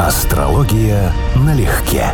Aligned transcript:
Астрология 0.00 1.12
налегке. 1.36 2.06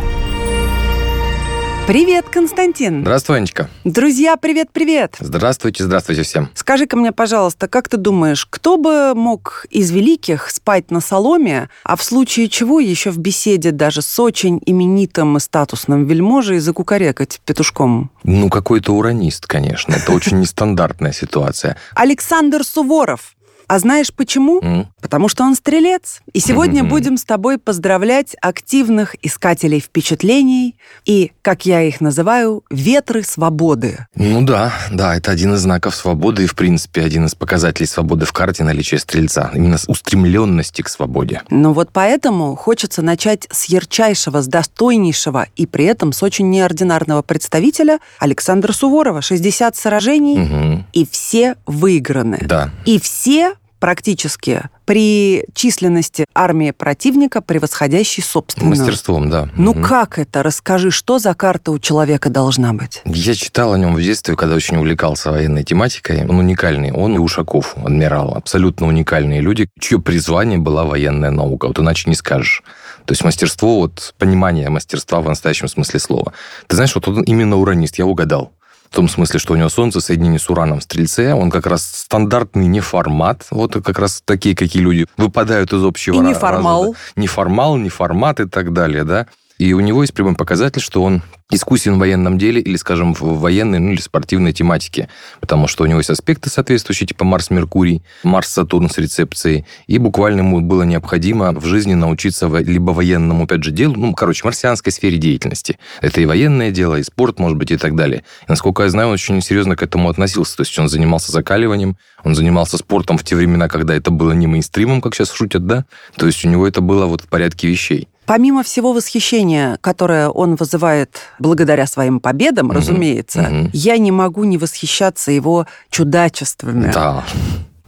Привет, 1.87 2.25
Константин. 2.29 3.01
Здравствуй, 3.01 3.37
Анечка. 3.37 3.69
Друзья, 3.83 4.37
привет-привет. 4.37 5.15
Здравствуйте, 5.19 5.83
здравствуйте 5.83 6.21
всем. 6.21 6.49
Скажи-ка 6.53 6.95
мне, 6.95 7.11
пожалуйста, 7.11 7.67
как 7.67 7.89
ты 7.89 7.97
думаешь, 7.97 8.45
кто 8.47 8.77
бы 8.77 9.15
мог 9.15 9.65
из 9.71 9.89
великих 9.89 10.51
спать 10.51 10.91
на 10.91 11.01
соломе, 11.01 11.69
а 11.83 11.95
в 11.95 12.03
случае 12.03 12.49
чего 12.49 12.79
еще 12.79 13.09
в 13.09 13.17
беседе 13.17 13.71
даже 13.71 14.03
с 14.03 14.19
очень 14.19 14.61
именитым 14.63 15.37
и 15.37 15.39
статусным 15.39 16.05
вельможей 16.05 16.59
закукарекать 16.59 17.41
петушком? 17.45 18.11
Ну, 18.23 18.49
какой-то 18.49 18.93
уранист, 18.93 19.47
конечно. 19.47 19.95
Это 19.95 20.11
очень 20.11 20.39
нестандартная 20.39 21.13
ситуация. 21.13 21.77
Александр 21.95 22.63
Суворов. 22.63 23.35
А 23.71 23.79
знаешь 23.79 24.13
почему? 24.13 24.59
М? 24.61 24.87
Потому 25.01 25.29
что 25.29 25.45
он 25.45 25.55
стрелец. 25.55 26.19
И 26.33 26.41
сегодня 26.41 26.81
Мгм. 26.83 26.89
будем 26.89 27.15
с 27.15 27.23
тобой 27.23 27.57
поздравлять 27.57 28.35
активных 28.41 29.15
искателей 29.21 29.79
впечатлений 29.79 30.75
и, 31.05 31.31
как 31.41 31.65
я 31.65 31.81
их 31.81 32.01
называю, 32.01 32.65
ветры 32.69 33.23
свободы. 33.23 34.07
Ну 34.13 34.41
да, 34.41 34.73
да, 34.91 35.15
это 35.15 35.31
один 35.31 35.53
из 35.53 35.61
знаков 35.61 35.95
свободы 35.95 36.43
и, 36.43 36.47
в 36.47 36.55
принципе, 36.55 37.01
один 37.01 37.27
из 37.27 37.33
показателей 37.33 37.87
свободы 37.87 38.25
в 38.25 38.33
карте 38.33 38.65
наличие 38.65 38.99
стрельца. 38.99 39.49
Именно 39.53 39.77
устремленности 39.87 40.81
к 40.81 40.89
свободе. 40.89 41.43
Ну 41.49 41.71
вот 41.71 41.91
поэтому 41.93 42.57
хочется 42.57 43.01
начать 43.01 43.47
с 43.51 43.65
ярчайшего, 43.69 44.41
с 44.41 44.47
достойнейшего 44.47 45.47
и 45.55 45.65
при 45.65 45.85
этом 45.85 46.11
с 46.11 46.21
очень 46.23 46.49
неординарного 46.49 47.21
представителя 47.21 47.99
Александра 48.19 48.73
Суворова. 48.73 49.21
60 49.21 49.77
сражений, 49.77 50.39
Мгм. 50.39 50.85
и 50.91 51.07
все 51.09 51.55
выиграны. 51.65 52.39
Да. 52.41 52.71
И 52.85 52.99
все 52.99 53.53
практически 53.81 54.61
при 54.85 55.43
численности 55.55 56.25
армии 56.35 56.71
противника, 56.71 57.41
превосходящей 57.41 58.21
собственную. 58.23 58.69
Мастерством, 58.77 59.29
да. 59.29 59.49
Ну 59.57 59.73
Мгм. 59.73 59.83
как 59.83 60.19
это? 60.19 60.43
Расскажи, 60.43 60.91
что 60.91 61.17
за 61.19 61.33
карта 61.33 61.71
у 61.71 61.79
человека 61.79 62.29
должна 62.29 62.73
быть? 62.73 63.01
Я 63.05 63.33
читал 63.33 63.73
о 63.73 63.77
нем 63.79 63.95
в 63.95 64.01
детстве, 64.01 64.35
когда 64.35 64.55
очень 64.55 64.77
увлекался 64.77 65.31
военной 65.31 65.63
тематикой. 65.63 66.25
Он 66.27 66.37
уникальный. 66.37 66.91
Он 66.91 67.15
и 67.15 67.17
Ушаков, 67.17 67.75
адмирал. 67.83 68.35
Абсолютно 68.35 68.85
уникальные 68.87 69.41
люди, 69.41 69.67
чье 69.79 69.99
призвание 69.99 70.59
была 70.59 70.83
военная 70.85 71.31
наука. 71.31 71.67
Вот 71.67 71.79
иначе 71.79 72.07
не 72.09 72.15
скажешь. 72.15 72.61
То 73.05 73.13
есть 73.13 73.23
мастерство, 73.23 73.79
вот 73.79 74.13
понимание 74.19 74.69
мастерства 74.69 75.21
в 75.21 75.27
настоящем 75.27 75.67
смысле 75.67 75.99
слова. 75.99 76.33
Ты 76.67 76.75
знаешь, 76.75 76.93
вот 76.93 77.07
он 77.07 77.23
именно 77.23 77.57
уранист, 77.57 77.97
я 77.97 78.05
угадал. 78.05 78.51
В 78.91 78.95
том 78.95 79.07
смысле, 79.07 79.39
что 79.39 79.53
у 79.53 79.55
него 79.55 79.69
Солнце 79.69 80.01
соединение 80.01 80.37
с 80.37 80.49
Ураном 80.49 80.81
в 80.81 80.83
Стрельце, 80.83 81.33
он 81.33 81.49
как 81.49 81.65
раз 81.65 81.89
стандартный 81.89 82.67
неформат, 82.67 83.47
вот 83.49 83.81
как 83.81 83.97
раз 83.97 84.21
такие, 84.25 84.53
какие 84.53 84.83
люди 84.83 85.07
выпадают 85.15 85.71
из 85.71 85.81
общего 85.81 86.15
И 86.15 86.19
неформал. 86.19 86.81
разряда. 86.81 86.99
Неформал, 87.15 87.77
неформат 87.77 88.41
и 88.41 88.49
так 88.49 88.73
далее, 88.73 89.05
да. 89.05 89.27
И 89.61 89.73
у 89.73 89.79
него 89.79 90.01
есть 90.01 90.15
прямой 90.15 90.33
показатель, 90.33 90.81
что 90.81 91.03
он 91.03 91.21
искусен 91.51 91.93
в 91.93 91.99
военном 91.99 92.39
деле 92.39 92.59
или, 92.59 92.77
скажем, 92.77 93.13
в 93.13 93.39
военной, 93.39 93.77
ну 93.77 93.91
или 93.91 94.01
спортивной 94.01 94.53
тематике. 94.53 95.07
Потому 95.39 95.67
что 95.67 95.83
у 95.83 95.85
него 95.85 95.99
есть 95.99 96.09
аспекты 96.09 96.49
соответствующие, 96.49 97.05
типа 97.05 97.25
Марс-Меркурий, 97.25 98.01
Марс-Сатурн 98.23 98.89
с 98.89 98.97
рецепцией. 98.97 99.65
И 99.85 99.99
буквально 99.99 100.39
ему 100.39 100.61
было 100.61 100.81
необходимо 100.81 101.51
в 101.51 101.63
жизни 101.63 101.93
научиться 101.93 102.47
либо 102.47 102.89
военному, 102.89 103.43
опять 103.43 103.63
же, 103.63 103.69
делу, 103.69 103.93
ну, 103.97 104.15
короче, 104.15 104.41
марсианской 104.45 104.91
сфере 104.91 105.19
деятельности. 105.19 105.77
Это 106.01 106.21
и 106.21 106.25
военное 106.25 106.71
дело, 106.71 106.95
и 106.95 107.03
спорт, 107.03 107.37
может 107.37 107.59
быть, 107.59 107.69
и 107.69 107.77
так 107.77 107.95
далее. 107.95 108.23
И, 108.41 108.45
насколько 108.47 108.81
я 108.81 108.89
знаю, 108.89 109.09
он 109.09 109.13
очень 109.13 109.43
серьезно 109.43 109.75
к 109.75 109.83
этому 109.83 110.09
относился. 110.09 110.57
То 110.57 110.61
есть 110.61 110.79
он 110.79 110.89
занимался 110.89 111.31
закаливанием, 111.31 111.97
он 112.23 112.33
занимался 112.33 112.77
спортом 112.79 113.19
в 113.19 113.23
те 113.23 113.35
времена, 113.35 113.67
когда 113.67 113.93
это 113.93 114.09
было 114.09 114.31
не 114.31 114.47
мейнстримом, 114.47 115.01
как 115.01 115.13
сейчас 115.13 115.31
шутят, 115.31 115.67
да? 115.67 115.85
То 116.15 116.25
есть 116.25 116.43
у 116.45 116.49
него 116.49 116.67
это 116.67 116.81
было 116.81 117.05
вот 117.05 117.21
в 117.21 117.27
порядке 117.27 117.67
вещей. 117.67 118.07
Помимо 118.31 118.63
всего 118.63 118.93
восхищения, 118.93 119.77
которое 119.81 120.29
он 120.29 120.55
вызывает 120.55 121.17
благодаря 121.37 121.85
своим 121.85 122.21
победам, 122.21 122.67
Мгм. 122.67 122.77
разумеется, 122.77 123.41
Мгм. 123.41 123.69
я 123.73 123.97
не 123.97 124.13
могу 124.13 124.45
не 124.45 124.57
восхищаться 124.57 125.31
его 125.33 125.67
чудачествами. 125.89 126.93
Да, 126.93 127.25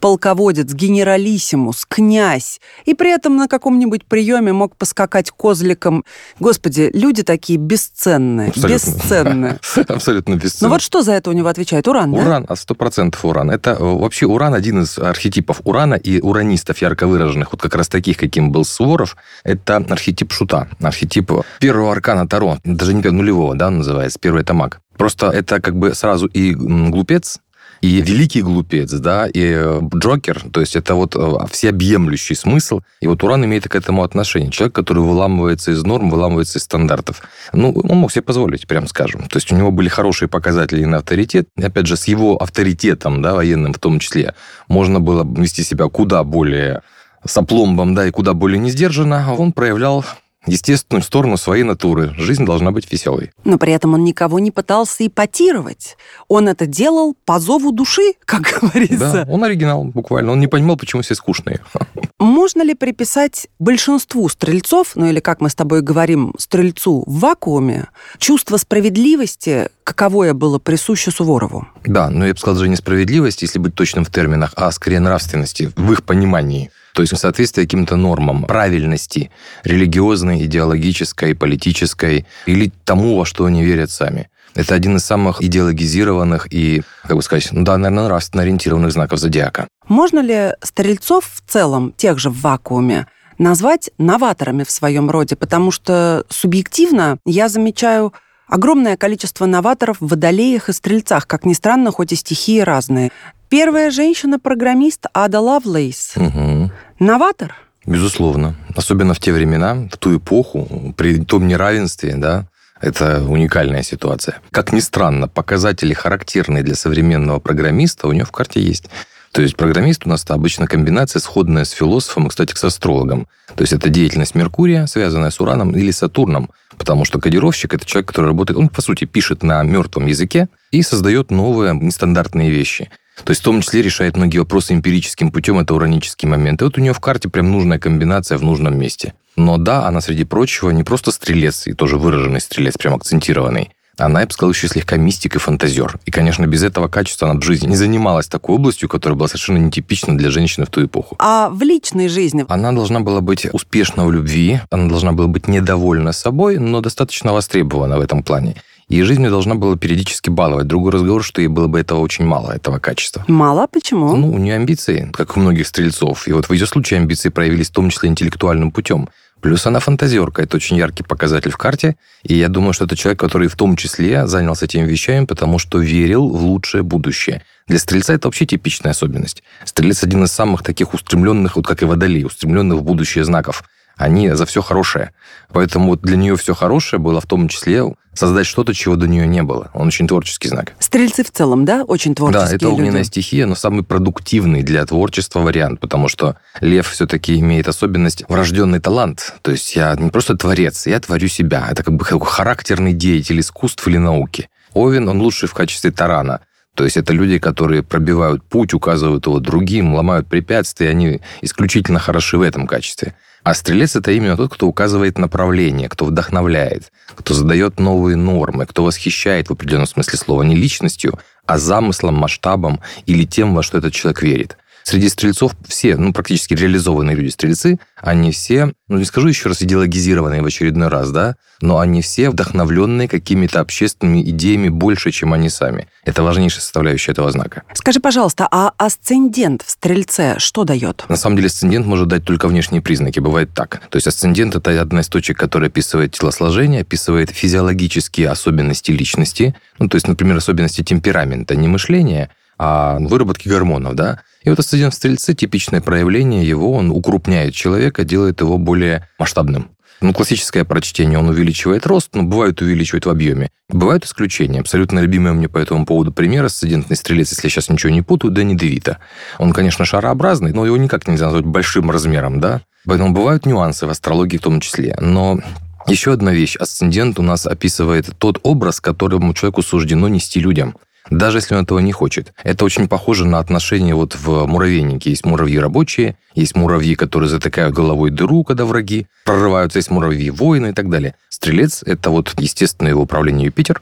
Полководец, 0.04 0.74
генералиссимус, 0.74 1.86
князь. 1.88 2.60
И 2.84 2.94
при 2.94 3.10
этом 3.10 3.38
на 3.38 3.48
каком-нибудь 3.48 4.06
приеме 4.06 4.52
мог 4.52 4.76
поскакать 4.76 5.32
козликом. 5.32 6.04
Господи, 6.42 6.92
люди 6.94 7.24
такие 7.24 7.58
бесценные. 7.58 8.50
Абсолютно. 8.50 8.76
Бесценные. 8.76 9.60
абсолютно 9.88 10.34
Ну 10.34 10.42
бесценно. 10.42 10.70
вот 10.70 10.82
что 10.82 11.04
за 11.04 11.14
это 11.14 11.30
у 11.30 11.34
него 11.34 11.48
отвечает? 11.48 11.88
Уран? 11.88 12.14
Уран, 12.14 12.46
а 12.50 12.58
сто 12.58 12.76
процентов 12.76 13.24
уран. 13.24 13.50
Это 13.50 13.78
э, 13.80 13.82
вообще 13.82 14.26
уран 14.26 14.54
один 14.54 14.82
из 14.82 15.00
архетипов 15.00 15.62
урана 15.64 15.94
и 15.96 16.20
уранистов 16.20 16.80
ярко 16.80 17.08
выраженных, 17.08 17.54
вот 17.54 17.62
как 17.62 17.74
раз 17.74 17.88
таких, 17.88 18.18
каким 18.18 18.52
был 18.52 18.66
Суворов, 18.66 19.16
это 19.46 19.78
архетип 19.78 20.34
шута, 20.34 20.68
архетип 20.82 21.32
первого 21.62 21.94
аркана 21.94 22.28
Таро, 22.28 22.58
даже 22.66 22.94
не 22.94 23.10
нулевого, 23.10 23.56
да, 23.56 23.68
он 23.68 23.78
называется, 23.78 24.20
первый 24.20 24.42
это 24.42 24.54
маг. 24.54 24.82
Просто 24.98 25.30
это 25.30 25.60
как 25.62 25.76
бы 25.78 25.96
сразу 25.96 26.28
и 26.28 26.54
глупец, 26.54 27.40
и 27.84 28.02
великий 28.02 28.42
глупец, 28.42 28.94
да, 28.94 29.28
и 29.28 29.42
э, 29.44 29.82
Джокер, 29.94 30.42
то 30.54 30.62
есть 30.62 30.78
это 30.78 30.96
вот 30.96 31.18
э, 31.18 31.48
всеобъемлющий 31.52 32.34
смысл. 32.34 32.80
И 33.02 33.08
вот 33.08 33.22
Уран 33.24 33.44
имеет 33.44 33.68
к 33.68 33.76
этому 33.76 34.04
отношение. 34.04 34.52
Человек, 34.52 34.74
который 34.74 35.04
выламывается 35.04 35.72
из 35.72 35.84
норм, 35.84 36.10
выламывается 36.10 36.60
из 36.60 36.64
стандартов. 36.64 37.22
Ну, 37.52 37.74
он 37.74 37.98
мог 37.98 38.14
себе 38.14 38.22
позволить, 38.22 38.68
прям 38.68 38.88
скажем. 38.88 39.24
То 39.24 39.36
есть 39.36 39.52
у 39.52 39.58
него 39.58 39.70
были 39.72 39.90
хорошие 39.90 40.30
показатели 40.30 40.86
на 40.86 41.00
авторитет. 41.00 41.50
И 41.58 41.62
опять 41.62 41.88
же, 41.88 41.98
с 41.98 42.06
его 42.06 42.38
авторитетом, 42.38 43.22
да, 43.22 43.34
военным 43.34 43.74
в 43.74 43.80
том 43.80 44.00
числе, 44.00 44.34
можно 44.70 45.02
было 45.02 45.28
вести 45.38 45.64
себя 45.64 45.90
куда 45.90 46.24
более 46.24 46.84
с 47.26 47.36
опломбом, 47.36 47.96
да, 47.96 48.08
и 48.08 48.12
куда 48.12 48.34
более 48.34 48.60
не 48.60 48.72
сдержанно. 48.72 49.36
Он 49.38 49.52
проявлял 49.52 50.06
естественную 50.46 51.04
сторону 51.04 51.38
своей 51.38 51.64
натуры. 51.64 52.14
Жизнь 52.18 52.46
должна 52.46 52.72
быть 52.72 52.92
веселой. 52.92 53.32
Но 53.44 53.58
при 53.58 53.74
этом 53.74 53.94
он 53.94 54.04
никого 54.04 54.40
не 54.40 54.52
пытался 54.52 55.06
ипотировать. 55.06 55.98
Он 56.28 56.48
это 56.48 56.66
делал 56.66 57.16
по 57.26 57.40
зову 57.40 57.72
души, 57.72 58.14
как 58.26 58.44
Да, 58.44 58.60
говорится. 58.68 59.26
он 59.30 59.44
оригинал, 59.44 59.84
буквально. 59.86 60.32
Он 60.32 60.40
не 60.40 60.48
понимал, 60.48 60.78
почему 60.78 61.02
все 61.02 61.16
скучные. 61.16 61.60
Можно 62.20 62.62
ли 62.64 62.74
приписать 62.74 63.48
большинству 63.60 64.28
стрельцов, 64.30 64.92
ну 64.96 65.06
или 65.08 65.20
как 65.20 65.42
мы 65.42 65.50
с 65.50 65.56
тобой 65.56 65.82
говорим, 65.82 66.34
стрельцу 66.38 67.04
в 67.06 67.20
вакууме, 67.20 67.88
чувство 68.18 68.58
справедливости, 68.58 69.70
каковое 69.84 70.34
было 70.34 70.60
присуще 70.60 71.12
Суворову? 71.12 71.68
Да, 71.86 72.10
но 72.10 72.26
я 72.26 72.34
бы 72.34 72.40
сказал 72.40 72.56
даже 72.58 72.70
не 72.70 72.76
справедливость, 72.76 73.42
если 73.42 73.60
быть 73.60 73.76
точным 73.76 74.06
в 74.06 74.12
терминах, 74.12 74.54
а 74.56 74.72
скорее 74.72 75.00
нравственности 75.00 75.72
в 75.76 75.92
их 75.92 76.04
понимании. 76.04 76.72
То 76.94 77.02
есть 77.02 77.18
соответствие 77.18 77.66
каким-то 77.66 77.96
нормам, 77.96 78.44
правильности 78.44 79.32
религиозной, 79.64 80.46
идеологической, 80.46 81.36
политической 81.36 82.26
или 82.46 82.72
тому, 82.86 83.18
во 83.18 83.26
что 83.26 83.46
они 83.46 83.64
верят 83.64 83.90
сами. 83.90 84.30
Это 84.56 84.76
один 84.76 84.98
из 84.98 85.04
самых 85.04 85.42
идеологизированных 85.42 86.54
и, 86.54 86.84
как 87.04 87.16
бы 87.16 87.24
сказать, 87.24 87.50
ну 87.52 87.64
да, 87.64 87.78
наверное, 87.78 88.06
нравственно 88.06 88.44
ориентированных 88.44 88.92
знаков 88.92 89.20
зодиака. 89.20 89.68
Можно 89.88 90.20
ли 90.20 90.52
стрельцов 90.62 91.26
в 91.26 91.50
целом, 91.50 91.94
тех 91.98 92.20
же 92.20 92.30
в 92.30 92.40
вакууме, 92.42 93.08
назвать 93.40 93.90
новаторами 93.98 94.64
в 94.64 94.70
своем 94.70 95.10
роде? 95.10 95.36
Потому 95.36 95.72
что 95.72 96.24
субъективно 96.30 97.18
я 97.26 97.50
замечаю 97.50 98.14
огромное 98.48 98.98
количество 98.98 99.48
новаторов 99.48 99.98
в 100.00 100.08
водолеях 100.08 100.70
и 100.70 100.74
стрельцах, 100.74 101.26
как 101.26 101.46
ни 101.46 101.54
странно, 101.54 101.92
хоть 101.92 102.12
и 102.12 102.16
стихии 102.16 102.60
разные. 102.60 103.12
Первая 103.50 103.92
женщина-программист 103.92 105.06
Ада 105.14 105.40
Лавлейс. 105.40 106.14
Мгм. 106.16 106.72
Новатор? 107.04 107.54
Безусловно. 107.86 108.56
Особенно 108.78 109.14
в 109.14 109.20
те 109.20 109.34
времена, 109.34 109.90
в 109.92 109.98
ту 109.98 110.18
эпоху, 110.18 110.94
при 110.96 111.20
том 111.20 111.48
неравенстве, 111.48 112.16
да, 112.16 112.46
это 112.80 113.22
уникальная 113.24 113.84
ситуация. 113.84 114.40
Как 114.52 114.72
ни 114.72 114.80
странно, 114.80 115.28
показатели, 115.28 115.94
характерные 115.94 116.64
для 116.64 116.76
современного 116.76 117.40
программиста, 117.40 118.08
у 118.08 118.14
него 118.14 118.26
в 118.26 118.32
карте 118.32 118.62
есть. 118.62 118.90
То 119.34 119.42
есть 119.42 119.58
программист 119.58 120.06
у 120.06 120.10
нас 120.10 120.24
это 120.24 120.34
обычно 120.34 120.66
комбинация, 120.66 121.20
сходная 121.20 121.66
с 121.66 121.72
философом 121.72 122.28
и, 122.28 122.30
кстати, 122.30 122.56
с 122.56 122.64
астрологом. 122.64 123.28
То 123.56 123.64
есть 123.64 123.74
это 123.74 123.90
деятельность 123.90 124.36
Меркурия, 124.36 124.86
связанная 124.86 125.32
с 125.32 125.42
Ураном 125.42 125.72
или 125.72 125.92
Сатурном. 125.92 126.52
Потому 126.78 127.04
что 127.04 127.20
кодировщик– 127.20 127.74
это 127.74 127.86
человек, 127.86 128.08
который 128.08 128.28
работает, 128.28 128.58
он, 128.58 128.70
по 128.70 128.82
сути, 128.82 129.04
пишет 129.04 129.44
на 129.44 129.62
мертвом 129.64 130.06
языке 130.06 130.48
и 130.72 130.82
создает 130.82 131.32
новые 131.32 131.74
нестандартные 131.74 132.50
вещи. 132.50 132.90
То 133.24 133.32
есть 133.32 133.42
в 133.42 133.44
том 133.44 133.62
числе 133.62 133.82
решает 133.82 134.18
многие 134.18 134.40
вопросы 134.40 134.74
эмпирическим 134.74 135.32
путем, 135.32 135.60
это 135.60 135.74
уранический 135.74 136.28
момент. 136.28 136.62
И 136.62 136.66
вот 136.66 136.78
у 136.78 136.82
нее 136.82 136.94
в 136.94 137.00
карте 137.00 137.30
прям 137.30 137.52
нужная 137.52 137.80
комбинация 137.80 138.38
в 138.38 138.44
нужном 138.44 138.78
месте. 138.78 139.14
Но 139.36 139.58
да, 139.58 139.88
она, 139.88 140.02
среди 140.02 140.24
прочего, 140.24 140.70
не 140.72 140.84
просто 140.84 141.12
стрелец, 141.12 141.68
и 141.68 141.74
тоже 141.74 141.98
выраженный 141.98 142.42
стрелец, 142.42 142.78
прям 142.78 142.96
акцентированный. 142.96 143.72
Она, 143.98 144.22
я 144.22 144.26
бы 144.26 144.32
сказал, 144.32 144.52
еще 144.52 144.68
слегка 144.68 144.98
мистик 144.98 145.36
и 145.36 145.40
фантазер. 145.40 146.00
И, 146.06 146.12
конечно, 146.12 146.48
без 146.48 146.64
этого 146.64 146.88
качества 146.88 147.30
она 147.30 147.40
в 147.40 147.44
жизни 147.44 147.68
не 147.68 147.76
занималась 147.76 148.28
такой 148.28 148.56
областью, 148.56 148.90
которая 148.90 149.16
была 149.16 149.28
совершенно 149.28 149.60
нетипична 149.60 150.18
для 150.18 150.32
женщины 150.32 150.66
в 150.66 150.70
ту 150.70 150.84
эпоху. 150.84 151.16
А 151.20 151.50
в 151.50 151.62
личной 151.62 152.08
жизни? 152.10 152.44
Она 152.48 152.72
должна 152.72 153.02
была 153.02 153.22
быть 153.22 153.46
успешна 153.54 154.06
в 154.06 154.12
любви, 154.12 154.62
она 154.72 154.90
должна 154.90 155.12
была 155.12 155.28
быть 155.28 155.48
недовольна 155.48 156.12
собой, 156.12 156.58
но 156.58 156.82
достаточно 156.82 157.34
востребована 157.34 157.98
в 158.00 158.02
этом 158.02 158.24
плане. 158.24 158.56
И 158.90 159.02
жизнь 159.02 159.22
её 159.22 159.32
должна 159.32 159.56
была 159.56 159.78
периодически 159.78 160.30
баловать. 160.30 160.68
Другой 160.68 160.92
разговор, 160.92 161.24
что 161.24 161.42
ей 161.42 161.48
было 161.48 161.68
бы 161.68 161.80
этого 161.80 162.00
очень 162.00 162.26
мало, 162.26 162.52
этого 162.52 162.80
качества. 162.80 163.24
Мало? 163.28 163.68
Почему? 163.68 164.16
Ну, 164.16 164.32
у 164.32 164.38
нее 164.38 164.56
амбиции, 164.56 165.10
как 165.14 165.38
у 165.38 165.40
многих 165.40 165.68
стрельцов. 165.68 166.28
И 166.28 166.34
вот 166.34 166.46
в 166.50 166.54
ее 166.54 166.66
случае 166.66 167.00
амбиции 167.00 167.30
проявились 167.30 167.70
в 167.70 167.74
том 167.74 167.90
числе 167.90 168.10
интеллектуальным 168.10 168.72
путем. 168.72 169.10
Плюс 169.42 169.66
она 169.66 169.80
фантазерка. 169.80 170.42
Это 170.42 170.56
очень 170.56 170.78
яркий 170.78 171.04
показатель 171.04 171.52
в 171.52 171.58
карте. 171.58 171.98
И 172.24 172.34
я 172.34 172.48
думаю, 172.48 172.72
что 172.72 172.86
это 172.86 172.96
человек, 172.96 173.20
который 173.20 173.50
в 173.50 173.56
том 173.56 173.76
числе 173.76 174.26
занялся 174.26 174.66
этими 174.66 174.86
вещами, 174.86 175.26
потому 175.26 175.60
что 175.60 175.80
верил 175.80 176.30
в 176.30 176.46
лучшее 176.46 176.82
будущее. 176.82 177.42
Для 177.68 177.78
стрельца 177.78 178.14
это 178.14 178.28
вообще 178.28 178.46
типичная 178.46 178.92
особенность. 178.92 179.44
Стрелец 179.66 180.02
один 180.04 180.24
из 180.24 180.32
самых 180.32 180.64
таких 180.64 180.94
устремленных, 180.94 181.58
вот 181.58 181.68
как 181.68 181.82
и 181.82 181.86
водолей, 181.86 182.26
устремленных 182.26 182.80
в 182.80 182.84
будущее 182.84 183.26
знаков 183.26 183.64
они 183.98 184.30
за 184.32 184.46
все 184.46 184.62
хорошее. 184.62 185.12
Поэтому 185.52 185.96
для 185.96 186.18
нее 186.18 186.36
все 186.36 186.54
хорошее 186.54 187.00
было 187.00 187.22
в 187.22 187.26
том 187.26 187.48
числе 187.48 187.84
создать 188.14 188.46
что-то, 188.46 188.74
чего 188.74 188.96
до 188.96 189.08
нее 189.08 189.26
не 189.28 189.42
было. 189.44 189.72
Он 189.74 189.88
очень 189.88 190.08
творческий 190.08 190.48
знак. 190.50 190.74
Стрельцы 190.80 191.24
в 191.24 191.32
целом, 191.32 191.66
да, 191.66 191.84
очень 191.84 192.14
творческие 192.16 192.48
Да, 192.50 192.56
это 192.56 192.66
люди. 192.66 192.74
огненная 192.74 193.04
стихия, 193.04 193.46
но 193.46 193.56
самый 193.56 193.84
продуктивный 193.84 194.62
для 194.62 194.86
творчества 194.86 195.40
вариант, 195.40 195.80
потому 195.80 196.08
что 196.08 196.38
лев 196.62 196.88
все-таки 196.90 197.40
имеет 197.40 197.68
особенность 197.68 198.24
врожденный 198.28 198.80
талант. 198.80 199.36
То 199.42 199.52
есть 199.52 199.76
я 199.76 199.96
не 199.96 200.10
просто 200.10 200.36
творец, 200.38 200.86
я 200.86 201.00
творю 201.00 201.28
себя. 201.28 201.68
Это 201.72 201.84
как 201.84 201.96
бы 201.96 202.06
характерный 202.06 202.94
деятель 202.94 203.40
искусств 203.40 203.88
или 203.88 203.98
науки. 203.98 204.50
Овен, 204.74 205.10
он 205.10 205.22
лучший 205.22 205.48
в 205.48 205.54
качестве 205.54 205.92
тарана. 205.92 206.42
То 206.76 206.84
есть 206.84 206.98
это 206.98 207.14
люди, 207.14 207.38
которые 207.38 207.84
пробивают 207.84 208.44
путь, 208.44 208.74
указывают 208.74 209.28
его 209.28 209.40
другим, 209.40 209.94
ломают 209.94 210.28
препятствия, 210.28 210.90
они 210.90 211.22
исключительно 211.42 212.00
хороши 212.00 212.38
в 212.38 212.42
этом 212.42 212.66
качестве. 212.66 213.16
А 213.44 213.54
стрелец 213.54 213.96
это 213.98 214.12
именно 214.12 214.38
тот, 214.38 214.54
кто 214.54 214.68
указывает 214.68 215.18
направление, 215.18 215.90
кто 215.90 216.06
вдохновляет, 216.06 216.94
кто 217.14 217.34
задает 217.34 217.78
новые 217.78 218.16
нормы, 218.16 218.66
кто 218.66 218.86
восхищает 218.86 219.50
в 219.50 219.54
определенном 219.54 219.88
смысле 219.88 220.18
слова 220.18 220.44
не 220.44 220.56
личностью, 220.56 221.20
а 221.46 221.58
замыслом, 221.58 222.16
масштабом 222.16 222.80
или 223.06 223.26
тем, 223.26 223.54
во 223.54 223.62
что 223.62 223.80
этот 223.80 223.94
человек 223.94 224.22
верит. 224.24 224.58
Среди 224.84 225.10
стрельцов 225.10 225.56
все, 225.68 225.96
ну, 225.96 226.14
практически 226.14 226.54
реализованные 226.54 227.16
люди-стрельцы, 227.16 227.80
они 227.98 228.32
все, 228.32 228.74
ну, 228.88 228.98
не 228.98 229.06
скажу 229.06 229.30
еще 229.30 229.50
раз 229.50 229.62
идеологизированные 229.62 230.42
в 230.42 230.46
очередной 230.46 230.90
раз, 230.90 231.12
да, 231.12 231.36
но 231.62 231.80
они 231.80 232.02
все 232.02 232.30
вдохновленные 232.30 233.08
какими-то 233.08 233.62
общественными 233.62 234.22
идеями 234.30 234.68
больше, 234.68 235.12
чем 235.12 235.32
они 235.32 235.50
сами. 235.50 235.88
Это 236.04 236.22
важнейшая 236.22 236.62
составляющая 236.62 237.14
этого 237.14 237.32
знака. 237.32 237.64
Скажи, 237.74 238.02
пожалуйста, 238.02 238.48
а 238.52 238.74
асцендент 238.78 239.62
в 239.62 239.70
стрельце 239.70 240.36
что 240.40 240.66
дает? 240.66 241.06
На 241.08 241.16
самом 241.16 241.38
деле 241.38 241.48
асцендент 241.48 241.86
может 241.86 242.10
дать 242.10 242.26
только 242.26 242.50
внешние 242.50 242.82
признаки. 242.82 243.20
Бывает 243.20 243.54
так. 243.54 243.82
То 243.90 243.96
есть 243.96 244.08
асцендент– 244.08 244.56
это 244.58 244.82
одна 244.82 245.02
из 245.02 245.08
точек, 245.08 245.38
которая 245.38 245.70
описывает 245.70 246.12
телосложение, 246.12 246.82
описывает 246.82 247.30
физиологические 247.30 248.30
особенности 248.30 248.92
личности. 248.92 249.56
Ну, 249.80 249.88
то 249.88 249.96
есть, 249.96 250.08
например, 250.08 250.36
особенности 250.36 250.84
темперамента, 250.84 251.56
не 251.56 251.70
мышления, 251.70 252.30
а 252.58 252.98
выработки 253.00 253.48
гормонов, 253.48 253.96
да. 253.96 254.22
И 254.44 254.50
вот 254.50 254.60
асцендент 254.60 254.94
в 254.94 254.98
стрельце, 254.98 255.34
типичное 255.34 255.82
проявление 255.82 256.48
его, 256.48 256.74
он 256.74 256.92
укрупняет 256.92 257.54
человека, 257.54 258.04
делает 258.04 258.42
его 258.42 258.58
более 258.58 259.08
масштабным. 259.18 259.70
Ну, 260.02 260.14
классическое 260.14 260.66
прочтение, 260.66 261.18
он 261.18 261.30
увеличивает 261.30 261.86
рост, 261.86 262.10
но 262.14 262.24
бывает 262.24 262.62
увеличивает 262.62 263.06
в 263.06 263.10
объеме. 263.10 263.50
Бывают 263.70 264.04
исключения. 264.04 264.60
Абсолютно 264.60 265.00
любимый 265.00 265.32
мне 265.32 265.48
по 265.48 265.60
этому 265.60 265.86
поводу 265.86 266.12
пример 266.12 266.44
асцендентный 266.44 266.98
стрелец, 266.98 267.30
если 267.32 267.48
я 267.48 267.50
сейчас 267.50 267.70
ничего 267.70 267.90
не 267.90 268.02
путаю, 268.02 268.32
Дэнни 268.32 268.56
Девита. 268.56 268.98
Он, 269.40 269.54
конечно, 269.54 269.86
шарообразный, 269.86 270.52
но 270.52 270.66
его 270.66 270.76
никак 270.76 271.08
нельзя 271.08 271.28
назвать 271.28 271.46
большим 271.46 271.90
размером, 271.90 272.42
да? 272.42 272.62
Поэтому 272.86 273.14
бывают 273.14 273.46
нюансы 273.46 273.88
в 273.88 273.90
астрологии 273.90 274.38
в 274.38 274.42
том 274.42 274.60
числе. 274.60 274.98
Но 275.00 275.40
еще 275.88 276.12
одна 276.12 276.34
вещь. 276.34 276.58
Асцендент 276.58 277.18
у 277.18 277.22
нас 277.22 277.46
описывает 277.46 278.10
тот 278.18 278.40
образ, 278.44 278.82
которому 278.82 279.34
человеку 279.34 279.62
суждено 279.62 280.10
нести 280.10 280.42
людям 280.42 280.76
даже 281.10 281.40
если 281.40 281.56
он 281.56 281.64
этого 281.64 281.80
не 281.80 281.92
хочет. 281.92 282.34
Это 282.44 282.66
очень 282.66 282.88
похоже 282.88 283.26
на 283.26 283.40
отношения 283.40 283.96
вот 283.96 284.16
в 284.16 284.46
муравейнике. 284.46 285.10
Есть 285.10 285.26
муравьи 285.26 285.58
рабочие, 285.60 286.18
есть 286.34 286.56
муравьи, 286.56 286.96
которые 286.96 287.30
затыкают 287.30 287.76
головой 287.76 288.12
дыру, 288.12 288.44
когда 288.44 288.66
враги 288.66 289.08
прорываются, 289.26 289.80
есть 289.80 289.92
муравьи 289.92 290.30
воины 290.30 290.68
и 290.68 290.74
так 290.74 290.90
далее. 290.90 291.16
Стрелец— 291.30 291.84
это 291.86 292.10
вот 292.10 292.34
естественное 292.40 292.96
управление 292.96 293.46
Юпитер, 293.46 293.82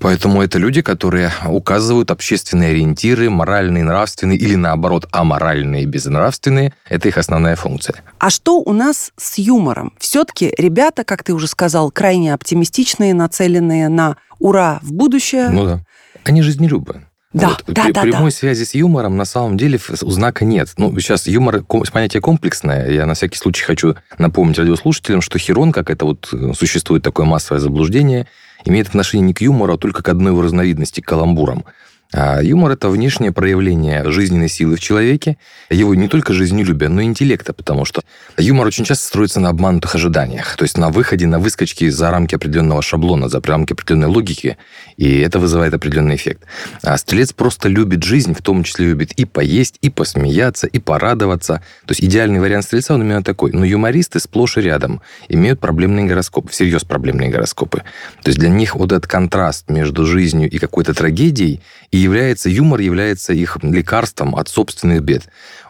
Поэтому 0.00 0.42
это 0.42 0.58
люди, 0.58 0.80
которые 0.80 1.32
указывают 1.46 2.10
общественные 2.10 2.70
ориентиры, 2.70 3.30
моральные, 3.30 3.84
нравственные 3.84 4.38
или 4.38 4.54
наоборот 4.54 5.08
аморальные, 5.10 5.86
безнравственные. 5.86 6.72
Это 6.88 7.08
их 7.08 7.18
основная 7.18 7.56
функция. 7.56 7.96
А 8.18 8.30
что 8.30 8.60
у 8.60 8.72
нас 8.72 9.12
с 9.16 9.38
юмором? 9.38 9.92
Все-таки 9.98 10.54
ребята, 10.56 11.04
как 11.04 11.24
ты 11.24 11.34
уже 11.34 11.46
сказал, 11.48 11.90
крайне 11.90 12.32
оптимистичные, 12.32 13.14
нацеленные 13.14 13.88
на 13.88 14.16
ура 14.38 14.80
в 14.82 14.92
будущее. 14.92 15.48
Ну 15.50 15.66
да. 15.66 15.80
Они 16.24 16.42
жизнелюбы. 16.42 17.02
Да, 17.34 17.48
вот. 17.48 17.64
да, 17.66 17.84
При, 17.84 17.92
да, 17.92 18.02
прямой 18.02 18.30
да. 18.30 18.36
связи 18.36 18.64
с 18.64 18.74
юмором 18.74 19.16
на 19.16 19.26
самом 19.26 19.58
деле 19.58 19.78
у 20.02 20.10
знака 20.10 20.46
нет. 20.46 20.70
Ну, 20.78 20.98
сейчас 20.98 21.26
юмор 21.26 21.62
ком- 21.62 21.84
понятие 21.92 22.22
комплексное. 22.22 22.90
Я 22.90 23.04
на 23.04 23.14
всякий 23.14 23.36
случай 23.36 23.64
хочу 23.64 23.96
напомнить 24.16 24.58
радиослушателям, 24.58 25.20
что 25.20 25.38
херон, 25.38 25.72
как 25.72 25.90
это 25.90 26.06
вот 26.06 26.30
э, 26.32 26.52
существует 26.56 27.02
такое 27.02 27.26
массовое 27.26 27.60
заблуждение, 27.60 28.26
имеет 28.64 28.88
отношение 28.88 29.26
не 29.26 29.34
к 29.34 29.42
юмору, 29.42 29.74
а 29.74 29.78
только 29.78 30.02
к 30.02 30.08
одной 30.08 30.32
его 30.32 30.40
разновидности, 30.40 31.02
к 31.02 31.06
каламбурам. 31.06 31.64
А 32.12 32.40
юмор– 32.40 32.70
это 32.72 32.88
внешнее 32.88 33.32
проявление 33.32 34.10
жизненной 34.10 34.48
силы 34.48 34.76
в 34.76 34.80
человеке, 34.80 35.36
его 35.68 35.94
не 35.94 36.08
только 36.08 36.32
жизнелюбия, 36.32 36.88
но 36.88 37.02
и 37.02 37.04
интеллекта, 37.04 37.52
потому 37.52 37.84
что 37.84 38.02
юмор 38.38 38.66
очень 38.66 38.84
часто 38.84 39.06
строится 39.06 39.40
на 39.40 39.50
обманутых 39.50 39.94
ожиданиях, 39.94 40.56
то 40.56 40.62
есть 40.64 40.78
на 40.78 40.88
выходе, 40.88 41.26
на 41.26 41.38
выскочке 41.38 41.90
за 41.90 42.10
рамки 42.10 42.34
определенного 42.34 42.80
шаблона, 42.80 43.28
за 43.28 43.42
рамки 43.42 43.74
определенной 43.74 44.08
логики, 44.08 44.56
и 44.96 45.18
это 45.18 45.38
вызывает 45.38 45.74
определенный 45.74 46.16
эффект. 46.16 46.44
А 46.82 46.96
стрелец 46.96 47.34
просто 47.34 47.68
любит 47.68 48.02
жизнь, 48.02 48.34
в 48.34 48.42
том 48.42 48.64
числе 48.64 48.86
любит 48.86 49.12
и 49.12 49.26
поесть, 49.26 49.76
и 49.82 49.90
посмеяться, 49.90 50.66
и 50.66 50.78
порадоваться. 50.78 51.62
То 51.86 51.92
есть 51.92 52.02
идеальный 52.02 52.40
вариант 52.40 52.64
стрельца, 52.64 52.94
он 52.94 53.02
именно 53.02 53.22
такой. 53.22 53.52
Но 53.52 53.64
юмористы 53.64 54.18
сплошь 54.18 54.56
и 54.56 54.62
рядом 54.62 55.02
имеют 55.28 55.60
проблемные 55.60 56.06
гороскопы, 56.06 56.50
всерьез 56.50 56.84
проблемные 56.84 57.28
гороскопы. 57.28 57.82
То 58.22 58.28
есть 58.28 58.38
для 58.38 58.48
них 58.48 58.74
вот 58.74 58.92
этот 58.92 59.06
контраст 59.06 59.68
между 59.68 60.06
жизнью 60.06 60.48
и 60.50 60.58
какой-то 60.58 60.94
трагедией 60.94 61.60
и 61.90 61.98
является, 61.98 62.48
юмор 62.48 62.80
является 62.80 63.32
их 63.32 63.56
лекарством 63.62 64.36
от 64.36 64.48
собственных 64.48 65.02
бед. 65.02 65.28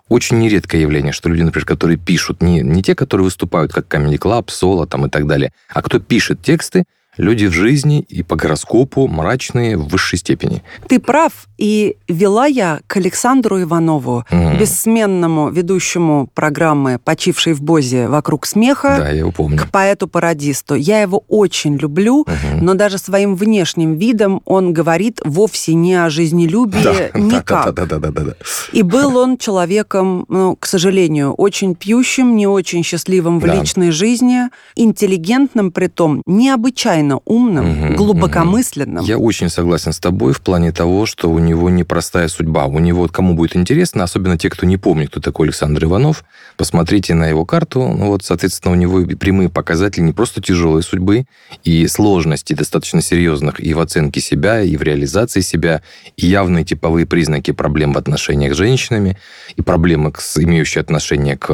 Очень 0.09 0.38
нередкое 0.38 0.81
явление, 0.81 1.12
что 1.12 1.29
люди, 1.29 1.43
например, 1.43 1.67
которые 1.67 1.99
пишут, 1.99 2.43
не, 2.43 2.62
не 2.62 2.82
те, 2.82 2.94
которые 2.94 3.25
выступают 3.25 3.73
как 3.73 3.87
Comedy 3.93 4.19
Club, 4.19 4.50
соло 4.50 4.87
там 4.87 5.06
и 5.06 5.11
так 5.11 5.26
далее, 5.26 5.53
а 5.69 5.82
кто 5.82 5.99
пишет 6.00 6.43
тексты, 6.43 6.85
люди 7.19 7.47
в 7.47 7.53
жизни 7.53 8.00
и 8.09 8.23
по 8.23 8.37
гороскопу 8.37 9.06
мрачные 9.09 9.76
в 9.76 9.88
высшей 9.88 10.19
степени. 10.19 10.62
Ты 10.88 10.99
прав, 11.00 11.32
и 11.59 11.97
вела 12.09 12.47
я 12.47 12.81
к 12.87 12.97
Александру 12.97 13.61
Иванову, 13.61 14.25
Мгм. 14.31 14.59
бессменному 14.59 15.50
ведущему 15.50 16.29
программы 16.35 16.99
«Почивший 17.05 17.53
в 17.53 17.62
Бозе 17.62 18.09
вокруг 18.09 18.47
смеха», 18.47 18.97
Да, 18.99 19.09
я 19.11 19.19
его 19.19 19.32
помню. 19.32 19.59
к 19.59 19.67
поэту-пародисту. 19.70 20.75
Я 20.76 21.02
его 21.02 21.23
очень 21.28 21.76
люблю, 21.76 22.25
Мгм. 22.26 22.64
но 22.64 22.75
даже 22.75 22.99
своим 22.99 23.35
внешним 23.37 23.97
видом 23.97 24.40
он 24.45 24.73
говорит 24.73 25.21
вовсе 25.25 25.75
не 25.75 25.95
о 25.95 26.09
жизнелюбии 26.11 27.11
никак. 27.19 27.75
Да, 27.75 27.87
да, 27.87 27.99
да, 27.99 28.11
да, 28.11 28.23
да. 28.25 28.35
И 28.73 28.83
был 28.83 29.16
он 29.16 29.37
человеком, 29.38 30.25
ну, 30.28 30.57
к 30.57 30.66
сожалению, 30.66 31.33
очень 31.35 31.75
пьющим, 31.75 32.37
не 32.37 32.47
очень 32.47 32.85
счастливым 32.85 33.40
в 33.40 33.45
Да. 33.47 33.54
личной 33.54 33.90
жизни, 33.90 34.49
интеллигентным 34.76 35.71
при 35.73 35.87
том, 35.88 36.23
необычайно 36.26 37.08
умным, 37.17 37.69
Мгм, 37.69 37.97
глубокомысленным. 37.97 39.05
Я 39.05 39.19
очень 39.19 39.49
согласен 39.49 39.93
с 39.93 39.99
тобой 39.99 40.33
в 40.33 40.41
плане 40.41 40.73
того, 40.73 41.07
что 41.07 41.31
у 41.31 41.38
него 41.38 41.71
непростая 41.71 42.29
судьба. 42.29 42.67
У 42.67 42.79
него, 42.79 43.09
кому 43.09 43.35
будет 43.35 43.57
интересно, 43.57 44.05
особенно 44.05 44.37
те, 44.37 44.50
кто 44.50 44.67
не 44.67 44.77
помнит, 44.77 45.09
кто 45.11 45.21
такой 45.21 45.49
Александр 45.49 45.85
Иванов, 45.85 46.25
посмотрите 46.57 47.15
на 47.15 47.27
его 47.27 47.45
карту. 47.45 47.81
Ну, 47.88 48.07
вот, 48.07 48.25
соответственно, 48.25 48.73
у 48.73 48.77
него 48.77 49.03
прямые 49.17 49.49
показатели 49.49 50.03
не 50.03 50.12
просто 50.12 50.43
тяжелой 50.43 50.83
судьбы 50.83 51.27
и 51.65 51.87
сложностей 51.87 52.55
достаточно 52.55 53.00
серьезных 53.00 53.61
и 53.61 53.75
в 53.75 53.81
оценке 53.81 54.21
себя, 54.21 54.62
и 54.62 54.77
в 54.77 54.83
реализации 54.83 55.41
себя, 55.41 55.83
и 56.17 56.27
явные 56.27 56.65
типовые 56.65 57.07
признаки 57.07 57.53
проблем 57.53 57.93
в 57.93 57.99
отношениях 57.99 58.55
с 58.55 58.57
женщинами, 58.57 59.17
и 59.57 59.62
проблемы, 59.62 60.12
имеющие 60.37 60.81
отношение 60.81 61.37
к 61.37 61.47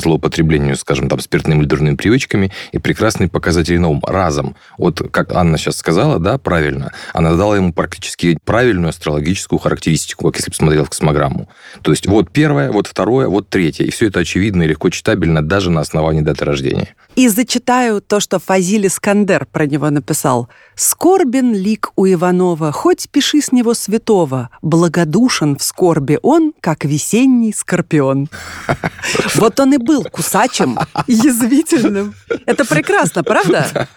злоупотреблению, 0.00 0.76
скажем, 0.76 1.08
там, 1.08 1.20
спиртными 1.20 1.60
или 1.60 1.66
дурными 1.66 1.96
привычками, 1.96 2.50
и 2.72 2.78
прекрасные 2.78 3.28
показатели 3.28 3.78
на 3.78 3.88
ум 3.88 4.02
разом. 4.06 4.56
Вот 4.86 5.02
как 5.10 5.32
Анна 5.32 5.58
сейчас 5.58 5.78
сказала, 5.78 6.20
да, 6.20 6.38
правильно, 6.38 6.92
она 7.12 7.34
дала 7.34 7.56
ему 7.56 7.72
практически 7.72 8.38
правильную 8.44 8.90
астрологическую 8.90 9.58
характеристику, 9.58 10.26
как 10.26 10.36
если 10.36 10.52
бы 10.52 10.54
смотрел 10.54 10.84
в 10.84 10.90
космограмму. 10.90 11.48
То 11.82 11.90
есть 11.90 12.06
вот 12.06 12.30
первое, 12.30 12.70
вот 12.70 12.86
второе, 12.86 13.26
вот 13.26 13.48
третье. 13.48 13.84
И 13.84 13.90
все 13.90 14.06
это 14.06 14.20
очевидно 14.20 14.62
и 14.62 14.68
легко 14.68 14.88
читабельно 14.90 15.42
даже 15.42 15.70
на 15.70 15.80
основании 15.80 16.20
даты 16.20 16.44
рождения. 16.44 16.94
И 17.16 17.26
зачитаю 17.26 18.00
то, 18.00 18.20
что 18.20 18.38
Фазиль 18.38 18.86
Искандер 18.86 19.46
про 19.46 19.66
него 19.66 19.90
написал. 19.90 20.48
«Скорбен 20.76 21.52
лик 21.52 21.90
у 21.96 22.06
Иванова, 22.06 22.70
хоть 22.70 23.08
пиши 23.10 23.40
с 23.40 23.50
него 23.50 23.74
святого, 23.74 24.50
благодушен 24.62 25.56
в 25.56 25.64
скорби 25.64 26.20
он, 26.22 26.52
как 26.60 26.84
весенний 26.84 27.52
скорпион». 27.52 28.28
Вот 29.34 29.58
он 29.60 29.74
и 29.74 29.78
был 29.78 30.04
кусачим, 30.04 30.78
язвительным. 31.06 32.14
Это 32.44 32.64
прекрасно, 32.64 33.24
правда? 33.24 33.88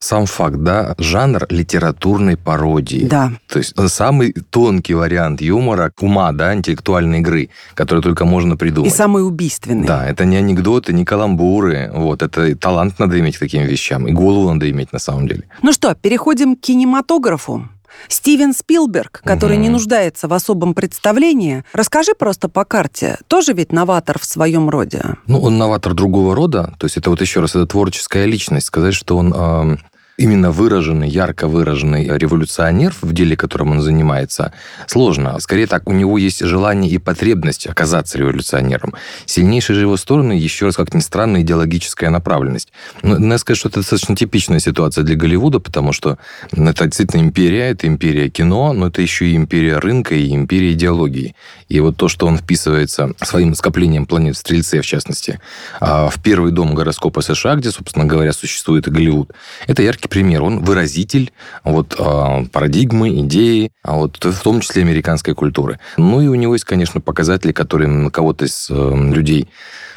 Сам 0.00 0.26
факт, 0.26 0.56
да, 0.56 0.94
жанр 0.98 1.46
литературной 1.50 2.36
пародии. 2.36 3.06
Да. 3.06 3.32
То 3.48 3.58
есть 3.58 3.74
самый 3.88 4.32
тонкий 4.32 4.94
вариант 4.94 5.40
юмора, 5.40 5.92
ума, 6.00 6.32
да, 6.32 6.54
интеллектуальной 6.54 7.20
игры, 7.20 7.50
который 7.74 8.02
только 8.02 8.24
можно 8.24 8.56
придумать. 8.56 8.92
И 8.92 8.94
самый 8.94 9.26
убийственный. 9.26 9.86
Да, 9.86 10.06
это 10.06 10.24
не 10.24 10.36
анекдоты, 10.36 10.92
не 10.92 11.04
каламбуры. 11.04 11.90
Вот, 11.94 12.22
это 12.22 12.54
талант 12.56 12.98
надо 12.98 13.18
иметь 13.18 13.36
к 13.36 13.40
таким 13.40 13.62
вещам. 13.64 14.06
И 14.06 14.12
голову 14.12 14.52
надо 14.52 14.70
иметь 14.70 14.92
на 14.92 14.98
самом 14.98 15.28
деле. 15.28 15.44
Ну 15.62 15.72
что, 15.72 15.94
переходим 15.94 16.56
к 16.56 16.60
кинематографу. 16.60 17.68
Стивен 18.08 18.54
Спилберг, 18.54 19.20
который 19.24 19.56
угу. 19.56 19.62
не 19.62 19.68
нуждается 19.68 20.28
в 20.28 20.32
особом 20.32 20.74
представлении, 20.74 21.64
расскажи 21.72 22.14
просто 22.14 22.48
по 22.48 22.64
карте. 22.64 23.18
Тоже 23.26 23.52
ведь 23.52 23.72
новатор 23.72 24.18
в 24.18 24.24
своем 24.24 24.70
роде? 24.70 25.02
Ну, 25.26 25.40
он 25.40 25.58
новатор 25.58 25.94
другого 25.94 26.34
рода. 26.34 26.74
То 26.78 26.86
есть 26.86 26.96
это 26.96 27.10
вот 27.10 27.20
еще 27.20 27.40
раз, 27.40 27.50
это 27.50 27.66
творческая 27.66 28.26
личность. 28.26 28.66
Сказать, 28.66 28.94
что 28.94 29.16
он 29.16 29.34
э, 29.34 29.76
именно 30.18 30.50
выраженный, 30.50 31.08
ярко 31.08 31.46
выраженный 31.46 32.06
революционер 32.18 32.94
в 33.00 33.12
деле, 33.12 33.36
которым 33.36 33.70
он 33.70 33.80
занимается, 33.80 34.52
сложно. 34.86 35.38
Скорее 35.38 35.66
так, 35.66 35.88
у 35.88 35.92
него 35.92 36.18
есть 36.18 36.44
желание 36.44 36.90
и 36.90 36.98
потребность 36.98 37.66
оказаться 37.66 38.18
революционером. 38.18 38.94
Сильнейшие 39.26 39.76
же 39.76 39.82
его 39.82 39.96
стороны, 39.96 40.32
еще 40.32 40.66
раз, 40.66 40.76
как 40.76 40.92
ни 40.92 41.00
странно, 41.00 41.40
идеологическая 41.40 42.10
направленность. 42.10 42.72
Но 43.02 43.18
надо 43.18 43.38
сказать, 43.38 43.58
что 43.58 43.68
это 43.68 43.80
достаточно 43.80 44.16
типичная 44.16 44.58
ситуация 44.58 45.04
для 45.04 45.14
Голливуда, 45.14 45.60
потому 45.60 45.92
что 45.92 46.18
это 46.50 46.86
действительно 46.86 47.20
империя, 47.20 47.70
это 47.70 47.86
империя 47.86 48.28
кино, 48.28 48.72
но 48.72 48.88
это 48.88 49.00
еще 49.00 49.28
и 49.28 49.36
империя 49.36 49.78
рынка 49.78 50.16
и 50.16 50.34
империя 50.34 50.72
идеологии. 50.72 51.36
И 51.68 51.78
вот 51.78 51.96
то, 51.96 52.08
что 52.08 52.26
он 52.26 52.38
вписывается 52.38 53.12
своим 53.22 53.54
скоплением 53.54 54.04
планет 54.04 54.34
в 54.34 54.38
Стрельце, 54.38 54.80
в 54.80 54.86
частности, 54.86 55.38
а, 55.80 56.08
в 56.08 56.20
первый 56.20 56.50
дом 56.50 56.74
гороскопа 56.74 57.20
США, 57.20 57.54
где, 57.54 57.70
собственно 57.70 58.04
говоря, 58.04 58.32
существует 58.32 58.88
и 58.88 58.90
Голливуд, 58.90 59.30
это 59.66 59.82
яркий 59.82 60.07
пример. 60.08 60.42
Он 60.42 60.64
выразитель 60.64 61.32
вот, 61.64 61.94
а, 61.98 62.44
парадигмы, 62.52 63.20
идеи, 63.20 63.70
а 63.82 63.96
вот, 63.96 64.22
в 64.22 64.42
том 64.42 64.60
числе 64.60 64.82
американской 64.82 65.34
культуры. 65.34 65.78
Ну 65.96 66.20
и 66.20 66.26
у 66.26 66.34
него 66.34 66.54
есть, 66.54 66.64
конечно, 66.64 67.00
показатели, 67.00 67.52
которые 67.52 67.88
на 67.88 68.10
кого-то 68.10 68.44
из 68.44 68.68
э, 68.70 69.12
людей 69.12 69.48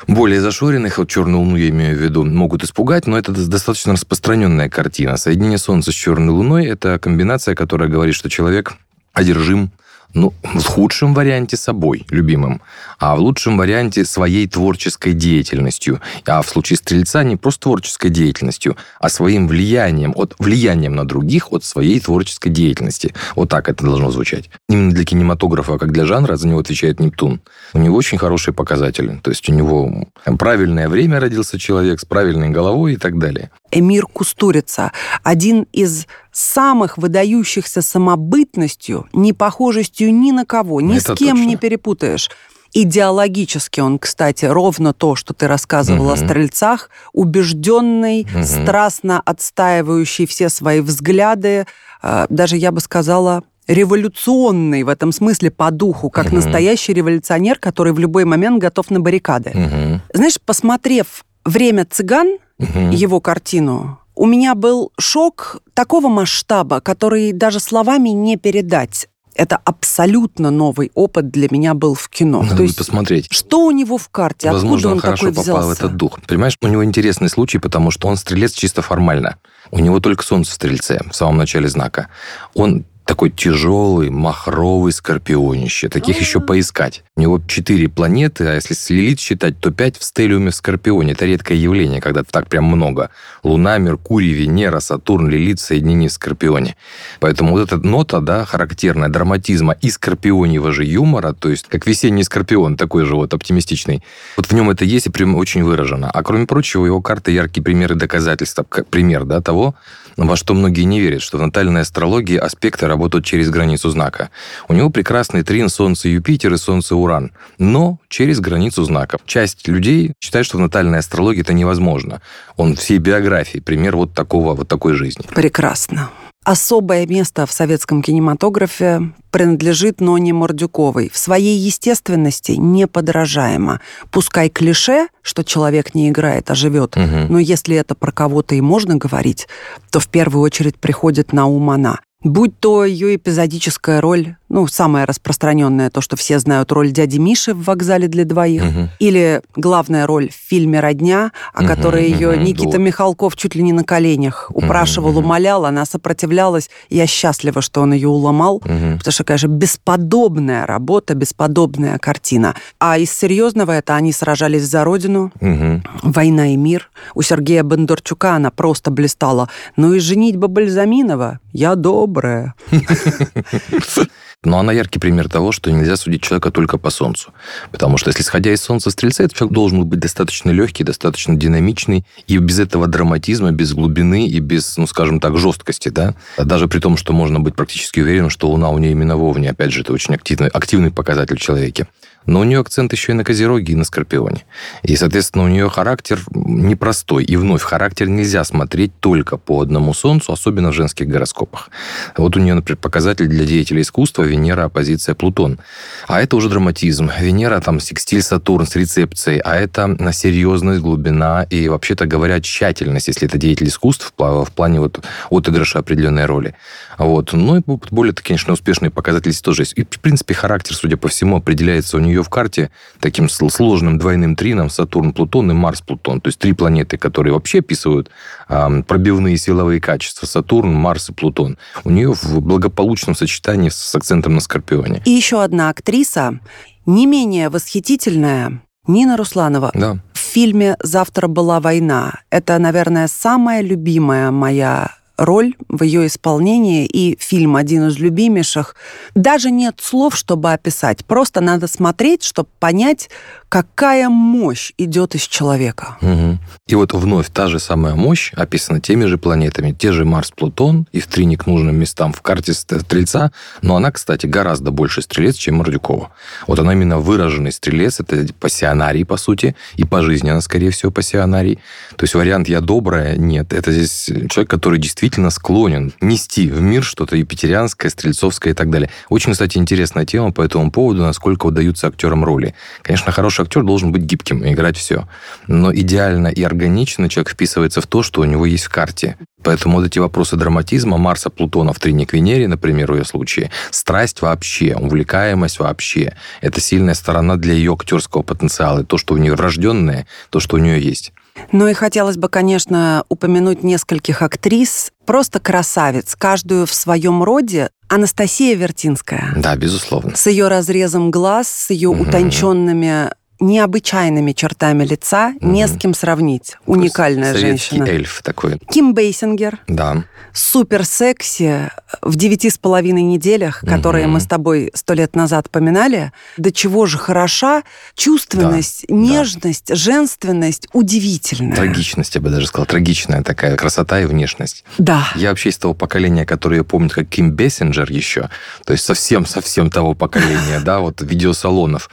более 0.08 0.42
зашоренных, 0.42 0.98
вот 0.98 1.10
«Черную 1.10 1.40
луну» 1.40 1.56
я 1.58 1.70
имею 1.70 1.96
в 1.96 2.02
виду, 2.02 2.26
могут 2.26 2.64
испугать, 2.64 3.08
но 3.08 3.18
это 3.18 3.32
достаточно 3.32 3.94
распространенная 3.94 4.70
картина. 4.70 5.18
Соединение 5.18 5.58
Солнца 5.58 5.92
с 5.92 5.96
Черной 5.96 6.34
Луной– 6.34 6.66
это 6.68 6.98
комбинация, 6.98 7.56
которая 7.56 7.90
говорит, 7.90 8.16
что 8.16 8.30
человек 8.30 8.74
одержим 9.14 9.72
ну, 10.14 10.34
в 10.44 10.64
худшем 10.66 11.14
варианте 11.14 11.58
собой, 11.58 12.06
любимым, 12.10 12.62
а 13.00 13.16
в 13.16 13.20
лучшем 13.20 13.58
варианте 13.58 14.06
своей 14.06 14.48
творческой 14.48 15.14
деятельностью. 15.14 16.02
А 16.26 16.42
в 16.42 16.50
случае 16.50 16.78
Стрельца 16.78 17.24
не 17.24 17.36
просто 17.36 17.62
творческой 17.62 18.10
деятельностью, 18.10 18.76
а 19.00 19.10
своим 19.10 19.48
влиянием, 19.48 20.14
от 20.16 20.36
влиянием 20.40 20.96
на 20.96 21.08
других 21.08 21.52
от 21.52 21.64
своей 21.64 22.00
творческой 22.00 22.50
деятельности. 22.50 23.14
Вот 23.36 23.50
так 23.50 23.70
это 23.70 23.84
должно 23.84 24.12
звучать. 24.12 24.50
Именно 24.70 24.92
для 24.92 25.06
кинематографа, 25.06 25.78
как 25.78 25.92
для 25.92 26.06
жанра, 26.06 26.36
за 26.36 26.48
него 26.48 26.60
отвечает 26.60 27.00
Нептун. 27.00 27.42
У 27.74 27.80
него 27.80 27.96
очень 27.96 28.18
хорошие 28.18 28.54
показатели. 28.54 29.20
То 29.24 29.32
есть 29.32 29.48
у 29.50 29.54
него 29.54 30.08
правильное 30.38 30.90
время 30.90 31.20
родился 31.20 31.60
человек 31.60 32.00
с 32.00 32.06
правильной 32.06 32.50
головой 32.50 32.94
и 32.94 32.98
так 32.98 33.18
далее. 33.18 33.52
Эмир 33.72 34.06
Кустурица, 34.06 34.92
один 35.24 35.68
из 35.72 36.08
самых 36.32 36.98
выдающихся 36.98 37.82
самобытностью, 37.82 39.08
непохожестью 39.14 40.14
ни 40.14 40.32
на 40.32 40.46
кого, 40.46 40.82
ни 40.82 40.98
Это 40.98 41.16
с 41.16 41.18
кем 41.18 41.38
точно. 41.38 41.50
не 41.50 41.56
перепутаешь. 41.58 42.30
Идеологически 42.74 43.82
он, 43.82 44.00
кстати, 44.00 44.46
ровно 44.46 44.94
то, 44.94 45.16
что 45.16 45.34
ты 45.34 45.48
рассказывала 45.48 46.14
угу. 46.14 46.14
о 46.14 46.18
стрельцах, 46.18 46.90
убежденный, 47.12 48.22
угу. 48.34 48.44
страстно 48.44 49.22
отстаивающий 49.26 50.26
все 50.26 50.48
свои 50.48 50.80
взгляды, 50.80 51.66
а, 52.02 52.28
даже 52.30 52.56
я 52.56 52.72
бы 52.72 52.80
сказала, 52.80 53.44
революционный 53.68 54.84
в 54.84 54.90
этом 54.90 55.12
смысле 55.12 55.52
по 55.52 55.70
духу, 55.72 56.10
как 56.10 56.28
угу. 56.28 56.36
настоящий 56.36 56.94
революционер, 56.94 57.60
который 57.60 57.92
в 57.92 58.00
любой 58.00 58.24
момент 58.24 58.62
готов 58.62 58.90
на 58.90 59.02
баррикады. 59.02 59.50
Угу. 59.50 60.02
Знаешь, 60.14 60.40
посмотрев 60.40 61.26
«Время 61.44 61.86
цыган», 61.86 62.38
угу. 62.62 62.80
его 62.92 63.20
картину, 63.20 64.00
у 64.16 64.26
меня 64.26 64.56
был 64.56 64.92
шок 65.00 65.62
такого 65.74 66.08
масштаба, 66.08 66.82
который 66.82 67.32
даже 67.32 67.60
словами 67.60 68.10
не 68.10 68.38
передать. 68.38 69.08
Это 69.34 69.58
абсолютно 69.64 70.52
новый 70.52 70.92
опыт 70.94 71.32
для 71.32 71.48
меня 71.50 71.74
был 71.74 71.96
в 71.96 72.10
кино. 72.10 72.42
Надо 72.44 72.58
То 72.58 72.64
есть, 72.64 72.78
посмотреть. 72.78 73.28
Что 73.32 73.66
у 73.66 73.72
него 73.72 73.98
в 73.98 74.10
карте? 74.10 74.52
Возможно, 74.52 74.76
Откуда 74.76 74.88
он, 74.90 74.94
он 74.94 75.00
хорошо 75.00 75.30
такой 75.30 75.46
попал 75.46 75.68
в 75.70 75.72
этот 75.72 75.96
дух. 75.96 76.20
Понимаешь, 76.28 76.58
у 76.62 76.68
него 76.68 76.84
интересный 76.84 77.30
случай, 77.30 77.58
потому 77.58 77.92
что 77.92 78.10
он 78.10 78.18
стрелец 78.18 78.52
чисто 78.52 78.82
формально. 78.82 79.38
У 79.72 79.80
него 79.80 80.02
только 80.02 80.24
солнце 80.24 80.52
в 80.52 80.56
стрельце 80.56 81.00
в 81.10 81.16
самом 81.16 81.38
начале 81.38 81.70
знака. 81.70 82.10
Он 82.54 82.84
такой 83.06 83.30
тяжелый, 83.30 84.10
махровый 84.10 84.92
скорпионище. 84.92 85.90
Таких 85.90 86.20
еще 86.20 86.40
поискать. 86.40 87.04
У 87.16 87.22
него 87.22 87.42
четыре 87.48 87.90
планеты, 87.90 88.46
а 88.48 88.56
если 88.56 88.74
с 88.74 88.90
Лилит 88.90 89.20
считать, 89.20 89.60
то 89.60 89.72
пять 89.72 89.98
в 89.98 90.04
стелиуме 90.04 90.52
в 90.52 90.56
Скорпионе. 90.56 91.14
Это 91.14 91.26
редкое 91.26 91.58
явление, 91.58 92.02
когда 92.02 92.24
так 92.24 92.48
прям 92.48 92.66
много. 92.66 93.10
Луна, 93.44 93.78
Меркурий, 93.78 94.32
Венера, 94.32 94.80
Сатурн, 94.80 95.30
Лилит 95.30 95.60
соединены 95.60 96.08
в 96.08 96.14
Скорпионе. 96.14 96.76
Поэтому 97.20 97.52
вот 97.52 97.72
эта 97.72 97.78
нота, 97.86 98.22
да, 98.22 98.46
характерная 98.46 99.10
драматизма 99.10 99.74
и 99.82 99.90
скорпионьего 99.90 100.72
же 100.72 100.86
юмора, 100.86 101.34
то 101.34 101.50
есть 101.50 101.68
как 101.68 101.86
весенний 101.88 102.24
скорпион, 102.24 102.78
такой 102.78 103.06
же 103.06 103.16
вот 103.16 103.34
оптимистичный, 103.34 104.04
вот 104.38 104.48
в 104.48 104.54
нем 104.54 104.70
это 104.70 104.86
есть 104.86 105.08
и 105.08 105.10
прям 105.12 105.36
очень 105.36 105.64
выражено. 105.64 106.10
А 106.10 106.24
кроме 106.24 106.48
прочего, 106.48 106.86
его 106.86 107.02
карта 107.02 107.32
яркий 107.32 107.62
пример 107.62 107.94
и 107.94 107.96
доказательства, 107.96 108.64
как 108.64 108.88
пример 108.88 109.26
да, 109.26 109.42
того, 109.42 109.76
во 110.18 110.36
что 110.36 110.54
многие 110.54 110.84
не 110.84 111.00
верят, 111.00 111.22
что 111.22 111.38
в 111.38 111.42
натальной 111.42 111.82
астрологии 111.82 112.38
аспекты 112.38 112.88
работают 112.88 113.26
через 113.26 113.50
границу 113.50 113.90
знака. 113.90 114.30
У 114.68 114.74
него 114.74 114.90
прекрасный 114.90 115.44
трин 115.44 115.70
Солнце-Юпитер 115.70 116.54
и 116.54 116.58
Солнце-Уран, 116.58 117.32
но 117.58 118.00
через 118.10 118.40
границу 118.40 118.84
знаков. 118.84 119.22
Часть 119.26 119.68
людей 119.68 120.14
считает, 120.20 120.46
что 120.46 120.58
в 120.58 120.62
натальной 120.62 121.00
астрологии 121.00 121.42
это 121.42 121.54
невозможно. 121.54 122.22
Он 122.58 122.76
всей 122.76 122.98
биографии 122.98 123.60
пример 123.60 123.96
вот 123.96 124.14
такого, 124.14 124.54
вот 124.54 124.68
такой 124.68 124.94
жизни. 124.94 125.26
Прекрасно. 125.34 126.10
Особое 126.44 127.06
место 127.06 127.46
в 127.46 127.52
советском 127.52 128.02
кинематографе 128.02 129.14
принадлежит 129.30 130.02
Ноне 130.02 130.34
Мордюковой. 130.34 131.12
В 131.14 131.18
своей 131.18 131.56
естественности 131.56 132.54
неподражаемо. 132.54 133.80
Пускай 134.10 134.50
клише, 134.50 135.08
что 135.22 135.44
человек 135.44 135.94
не 135.94 136.10
играет, 136.10 136.50
а 136.50 136.56
живет, 136.56 136.98
угу. 136.98 137.28
но 137.30 137.38
если 137.38 137.76
это 137.76 137.94
про 137.94 138.12
кого-то 138.12 138.56
и 138.56 138.62
можно 138.62 138.96
говорить, 138.96 139.48
то 139.92 140.00
в 140.00 140.08
первую 140.08 140.42
очередь 140.42 140.80
приходит 140.80 141.32
на 141.32 141.46
ум 141.46 141.70
она. 141.70 142.00
Будь 142.24 142.60
то 142.60 142.86
ее 142.86 143.16
эпизодическая 143.16 144.00
роль, 144.00 144.36
ну, 144.52 144.68
самая 144.68 145.06
распространенная, 145.06 145.90
то, 145.90 146.02
что 146.02 146.18
все 146.18 146.38
знают, 146.38 146.72
роль 146.74 146.92
дяди 146.92 147.18
Миши 147.18 147.54
в 147.54 147.64
«Вокзале 147.64 148.10
для 148.10 148.26
двоих», 148.26 148.64
угу. 148.64 148.90
или 149.00 149.42
главная 149.56 150.06
роль 150.06 150.30
в 150.30 150.36
фильме 150.36 150.82
«Родня», 150.82 151.32
о 151.54 151.62
угу, 151.62 151.68
которой 151.68 152.12
ее 152.12 152.32
угу, 152.32 152.42
Никита 152.42 152.74
да. 152.74 152.78
Михалков 152.80 153.38
чуть 153.38 153.56
ли 153.56 153.64
не 153.64 153.72
на 153.72 153.86
коленях 153.86 154.52
упрашивал, 154.54 155.12
угу, 155.12 155.20
умолял, 155.20 155.66
она 155.66 155.86
сопротивлялась. 155.86 156.70
Я 156.90 157.08
счастлива, 157.08 157.62
что 157.62 157.82
он 157.82 157.94
ее 157.94 158.10
уломал, 158.10 158.58
угу. 158.58 158.98
потому 158.98 159.12
что, 159.12 159.24
конечно, 159.24 159.48
бесподобная 159.48 160.66
работа, 160.66 161.16
бесподобная 161.16 161.98
картина. 161.98 162.56
А 162.78 162.98
из 162.98 163.12
серьезного 163.12 163.72
это 163.72 163.96
они 163.96 164.12
сражались 164.12 164.64
за 164.64 164.84
родину, 164.84 165.32
угу. 165.40 165.82
«Война 166.04 166.54
и 166.54 166.58
мир». 166.58 166.90
У 167.16 167.22
Сергея 167.22 167.64
Бондарчука 167.64 168.36
она 168.36 168.52
просто 168.52 168.92
блистала. 168.92 169.48
Ну 169.78 169.94
и 169.94 170.00
«Женитьба 170.00 170.48
Бальзаминова» 170.48 171.40
я 171.54 171.76
добрая. 171.76 172.54
Но 174.44 174.58
она 174.58 174.74
яркий 174.74 174.98
пример 174.98 175.30
того, 175.30 175.52
что 175.52 175.72
нельзя 175.72 175.96
судить 175.96 176.24
человека 176.24 176.50
только 176.50 176.80
по 176.80 176.90
Солнцу. 176.90 177.32
Потому 177.72 178.00
что 178.00 178.10
если 178.10 178.24
исходя 178.24 178.52
из 178.52 178.60
Солнца 178.60 178.90
Стрельца, 178.90 179.24
этот 179.24 179.38
человек 179.38 179.54
должен 179.54 179.86
быть 179.86 180.00
достаточно 180.00 180.50
легкий, 180.50 180.84
достаточно 180.84 181.36
динамичный, 181.36 182.06
и 182.26 182.40
без 182.40 182.60
этого 182.60 182.88
драматизма, 182.88 183.52
без 183.52 183.74
глубины 183.74 184.26
и 184.26 184.40
без, 184.40 184.78
ну, 184.78 184.88
скажем 184.88 185.20
так, 185.20 185.38
жесткости, 185.38 185.90
да. 185.90 186.16
Даже 186.40 186.68
при 186.68 186.80
том, 186.80 186.98
что 186.98 187.14
можно 187.14 187.40
быть 187.40 187.56
практически 187.56 188.00
уверенным, 188.00 188.32
что 188.32 188.50
Луна 188.50 188.72
у 188.72 188.80
нее 188.80 188.94
именно 188.94 189.16
вовне. 189.16 189.52
Опять 189.52 189.74
же, 189.74 189.82
это 189.82 189.94
очень 189.94 190.16
активный, 190.16 190.48
активный 190.48 190.90
показатель 190.90 191.38
в 191.38 191.42
человеке. 191.42 191.88
Но 192.26 192.42
у 192.42 192.44
нее 192.44 192.60
акцент 192.60 192.92
еще 192.94 193.14
и 193.14 193.16
на 193.16 193.24
Козероге, 193.24 193.74
и 193.74 193.76
на 193.76 193.84
Скорпионе. 193.84 194.46
И, 194.84 194.96
соответственно, 194.96 195.46
у 195.46 195.48
нее 195.48 195.70
характер 195.70 196.20
непростой. 196.32 197.24
И 197.24 197.36
вновь, 197.36 197.62
характер 197.62 198.08
нельзя 198.08 198.44
смотреть 198.44 198.92
только 199.00 199.38
по 199.38 199.62
одному 199.62 199.94
Солнцу, 199.94 200.32
особенно 200.32 200.72
в 200.72 200.74
женских 200.74 201.08
гороскопах. 201.08 201.70
Вот 202.18 202.36
у 202.38 202.40
нее, 202.40 202.54
например, 202.54 202.78
показатель 202.78 203.28
для 203.28 203.46
деятелей 203.46 203.82
искусства 203.82 204.24
Венера, 204.24 204.66
оппозиция 204.66 205.16
Плутон. 205.16 205.60
А 206.08 206.22
это 206.22 206.36
уже 206.36 206.50
драматизм. 206.50 207.10
Венера 207.20 207.60
там 207.60 207.80
секстиль 207.80 208.22
Сатурн 208.22 208.68
с 208.68 208.76
рецепцией, 208.76 209.40
а 209.40 209.56
это 209.56 209.88
на 209.88 210.14
серьезность, 210.14 210.82
глубина 210.82 211.48
и, 211.50 211.70
вообще-то 211.70 212.06
говоря, 212.06 212.40
тщательность, 212.40 213.08
если 213.08 213.28
это 213.28 213.38
деятель 213.38 213.68
искусств 213.68 214.14
в 214.18 214.52
плане 214.56 214.80
вот 214.80 215.04
отыгрыша 215.30 215.80
определенной 215.80 216.26
роли. 216.26 216.56
Вот. 216.98 217.34
Ну 217.34 217.58
и 217.58 217.62
более, 217.90 218.14
конечно, 218.14 218.54
успешные 218.54 218.92
показатели 218.92 219.32
тоже 219.34 219.64
есть. 219.64 219.74
И, 219.76 219.84
в 219.84 220.00
принципе, 220.00 220.34
характер, 220.34 220.76
судя 220.76 220.98
по 220.98 221.08
всему, 221.08 221.38
определяется 221.38 221.98
у 221.98 222.00
нее 222.00 222.11
нее 222.12 222.24
в 222.24 222.30
карте 222.30 222.70
таким 223.00 223.30
сложным 223.30 223.98
двойным 223.98 224.36
трином 224.36 224.70
Сатурн-Плутон 224.70 225.52
и 225.52 225.54
Марс-Плутон. 225.54 226.22
То 226.22 226.28
есть 226.28 226.40
три 226.40 226.54
планеты, 226.54 226.98
которые 226.98 227.34
вообще 227.34 227.60
описывают 227.60 228.12
пробивные 228.48 229.38
силовые 229.38 229.82
качества. 229.82 230.26
Сатурн, 230.26 230.74
Марс 230.74 231.10
и 231.10 231.14
Плутон. 231.14 231.58
У 231.84 231.90
нее 231.90 232.14
в 232.14 232.42
благополучном 232.42 233.16
сочетании 233.16 233.70
с 233.70 233.96
акцентом 233.96 234.36
на 234.36 234.42
Скорпионе. 234.42 235.02
И 235.06 235.12
еще 235.12 235.42
одна 235.42 235.70
актриса, 235.70 236.40
не 236.86 237.06
менее 237.06 237.50
восхитительная, 237.50 238.62
Нина 238.88 239.16
Русланова. 239.16 239.72
Да. 239.74 240.00
В 240.14 240.18
фильме 240.18 240.76
«Завтра 240.82 241.28
была 241.28 241.60
война». 241.60 242.22
Это, 242.30 242.58
наверное, 242.58 243.08
самая 243.08 243.62
любимая 243.62 244.32
моя 244.32 244.92
роль 245.22 245.56
в 245.70 245.84
ее 245.84 246.08
исполнении, 246.08 246.86
и 246.86 247.16
фильм 247.20 247.56
один 247.56 247.88
из 247.88 248.00
любимейших. 248.00 248.76
Даже 249.14 249.52
нет 249.52 249.80
слов, 249.82 250.16
чтобы 250.16 250.52
описать. 250.52 251.06
Просто 251.06 251.42
надо 251.42 251.68
смотреть, 251.68 252.24
чтобы 252.24 252.50
понять, 252.60 253.10
какая 253.52 254.08
мощь 254.08 254.72
идет 254.78 255.14
из 255.14 255.24
человека. 255.24 255.98
Угу. 256.02 256.38
И 256.68 256.76
вот 256.76 256.94
вновь 256.94 257.30
та 257.30 257.50
же 257.50 257.60
самая 257.60 257.96
мощь 257.96 258.32
описана 258.34 258.80
теми 258.80 259.04
же 259.04 259.18
планетами, 259.18 259.74
те 259.78 259.92
же 259.92 260.06
Марс, 260.06 260.32
Плутон, 260.32 260.88
и 260.94 261.02
в 261.02 261.08
три 261.08 261.36
к 261.36 261.48
нужным 261.48 261.76
местам 261.76 262.14
в 262.14 262.22
карте 262.22 262.54
Стрельца, 262.54 263.34
но 263.62 263.76
она, 263.76 263.92
кстати, 263.92 264.26
гораздо 264.26 264.72
больше 264.72 265.02
стрелец, 265.02 265.36
чем 265.36 265.56
Мордюкова. 265.56 266.12
Вот 266.48 266.60
она 266.60 266.72
именно 266.72 267.00
выраженный 267.00 267.52
стрелец, 267.52 268.00
это 268.00 268.26
пассионарий, 268.40 269.04
по 269.04 269.18
сути, 269.18 269.56
и 269.76 269.84
по 269.84 270.02
жизни 270.02 270.30
она, 270.30 270.40
скорее 270.40 270.72
всего, 270.72 270.90
пассионарий. 270.90 271.60
То 271.98 272.06
есть 272.06 272.16
вариант 272.16 272.48
«я 272.48 272.62
добрая» 272.62 273.18
нет. 273.18 273.52
Это 273.52 273.74
здесь 273.74 274.06
человек, 274.30 274.50
который 274.50 274.80
действительно 274.80 275.30
склонен 275.30 275.92
нести 276.00 276.50
в 276.50 276.62
мир 276.62 276.84
что-то 276.84 277.18
юпитерианское, 277.18 277.92
стрельцовское 277.92 278.54
и 278.54 278.56
так 278.56 278.70
далее. 278.70 278.90
Очень, 279.10 279.34
кстати, 279.34 279.58
интересная 279.58 280.06
тема 280.06 280.32
по 280.32 280.42
этому 280.42 280.72
поводу, 280.72 281.02
насколько 281.02 281.48
удаются 281.48 281.88
актерам 281.88 282.24
роли. 282.24 282.56
Конечно, 282.82 283.12
хороший 283.12 283.41
хороший 283.42 283.48
актер 283.48 283.64
должен 283.64 283.92
быть 283.92 284.04
гибким 284.04 284.44
и 284.44 284.54
играть 284.54 284.78
все. 284.78 285.08
Но 285.48 285.74
идеально 285.74 286.28
и 286.28 286.44
органично 286.44 287.10
человек 287.10 287.32
вписывается 287.32 287.82
в 287.82 287.88
то, 287.88 288.04
что 288.04 288.22
у 288.22 288.26
него 288.26 288.46
есть 288.46 288.66
в 288.66 288.70
карте. 288.70 289.18
Поэтому 289.44 289.78
вот 289.78 289.88
эти 289.88 290.00
вопросы 290.00 290.36
драматизма, 290.36 290.98
Марса, 290.98 291.30
Плутона 291.30 291.74
в 291.74 291.80
трине 291.80 292.08
Венере, 292.12 292.48
например, 292.48 292.92
в 292.92 292.96
ее 292.96 293.06
случае, 293.06 293.50
страсть 293.72 294.22
вообще, 294.22 294.76
увлекаемость 294.76 295.60
вообще, 295.60 296.14
это 296.42 296.62
сильная 296.62 296.94
сторона 296.94 297.38
для 297.38 297.54
ее 297.54 297.74
актерского 297.74 298.22
потенциала. 298.22 298.84
То, 298.84 298.98
что 298.98 299.16
у 299.16 299.18
нее 299.18 299.36
врожденное, 299.36 300.06
то, 300.30 300.40
что 300.40 300.58
у 300.58 300.60
нее 300.60 300.80
есть. 300.80 301.14
Ну 301.52 301.68
и 301.68 301.74
хотелось 301.74 302.18
бы, 302.18 302.30
конечно, 302.30 303.04
упомянуть 303.10 303.64
нескольких 303.64 304.22
актрис. 304.22 304.92
Просто 305.06 305.40
красавец, 305.40 306.16
каждую 306.16 306.66
в 306.66 306.74
своем 306.74 307.24
роде. 307.24 307.70
Анастасия 307.88 308.56
Вертинская. 308.56 309.34
Да, 309.36 309.56
безусловно. 309.56 310.16
С 310.16 310.28
ее 310.28 310.48
разрезом 310.48 311.12
глаз, 311.12 311.50
с 311.50 311.70
ее 311.72 311.90
угу. 311.90 312.04
утонченными 312.04 313.10
необычайными 313.42 314.32
чертами 314.32 314.86
лица, 314.86 315.34
угу. 315.36 315.52
не 315.52 315.68
с 315.68 315.78
кем 315.78 315.94
сравнить. 315.94 316.56
Уникальная 316.66 317.34
Советский 317.34 317.78
женщина. 317.78 317.84
эльф 317.86 318.22
такой. 318.24 318.60
Ким 318.70 318.94
Бейсингер. 318.94 319.60
Да. 319.68 320.06
Супер 320.34 320.86
секси 320.86 321.70
в 322.02 322.16
девяти 322.16 322.50
с 322.50 322.58
половиной 322.58 323.02
неделях, 323.02 323.62
которые 323.68 324.06
угу. 324.06 324.14
мы 324.14 324.20
с 324.22 324.26
тобой 324.26 324.72
сто 324.74 324.94
лет 324.94 325.16
назад 325.16 325.50
поминали. 325.50 326.14
До 326.38 326.52
чего 326.52 326.86
же 326.86 326.98
хороша 326.98 327.64
чувственность, 327.96 328.86
да. 328.88 328.96
нежность, 328.96 329.68
да. 329.68 329.76
женственность 329.76 330.68
удивительная. 330.72 331.56
Трагичность, 331.56 332.16
я 332.16 332.22
бы 332.22 332.30
даже 332.30 332.48
сказал. 332.48 332.66
Трагичная 332.68 333.24
такая 333.24 333.58
красота 333.58 334.00
и 334.00 334.06
внешность. 334.06 334.64
Да. 334.78 335.08
Я 335.16 335.30
вообще 335.30 335.50
из 335.50 335.58
того 335.58 335.74
поколения, 335.74 336.26
которое 336.26 336.64
помнит 336.64 336.94
как 336.94 337.10
Ким 337.10 337.32
Бессинджер 337.32 337.92
еще. 337.92 338.30
То 338.66 338.74
есть 338.74 338.86
совсем-совсем 338.86 339.70
того 339.70 339.96
поколения, 339.96 340.60
да, 340.64 340.80
вот 340.80 341.02
видеосалонов. 341.02 341.90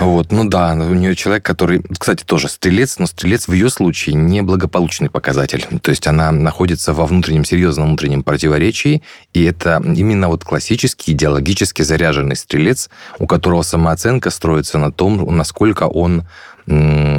Вот, 0.00 0.30
ну 0.30 0.44
да, 0.48 0.57
у 0.74 0.94
нее 0.94 1.14
человек, 1.14 1.44
который, 1.44 1.82
кстати, 1.98 2.24
тоже 2.24 2.48
стрелец, 2.48 2.98
но 2.98 3.06
стрелец 3.06 3.48
в 3.48 3.52
ее 3.52 3.70
случае 3.70 4.14
неблагополучный 4.14 5.10
показатель. 5.10 5.66
То 5.82 5.90
есть 5.90 6.06
она 6.06 6.30
находится 6.32 6.92
во 6.92 7.06
внутреннем, 7.06 7.44
серьезном 7.44 7.88
внутреннем 7.88 8.22
противоречии, 8.22 9.02
и 9.32 9.44
это 9.44 9.82
именно 9.84 10.28
вот 10.28 10.44
классический 10.44 11.12
идеологически 11.12 11.82
заряженный 11.82 12.36
стрелец, 12.36 12.90
у 13.18 13.26
которого 13.26 13.62
самооценка 13.62 14.30
строится 14.30 14.78
на 14.78 14.92
том, 14.92 15.36
насколько 15.36 15.84
он 15.84 16.24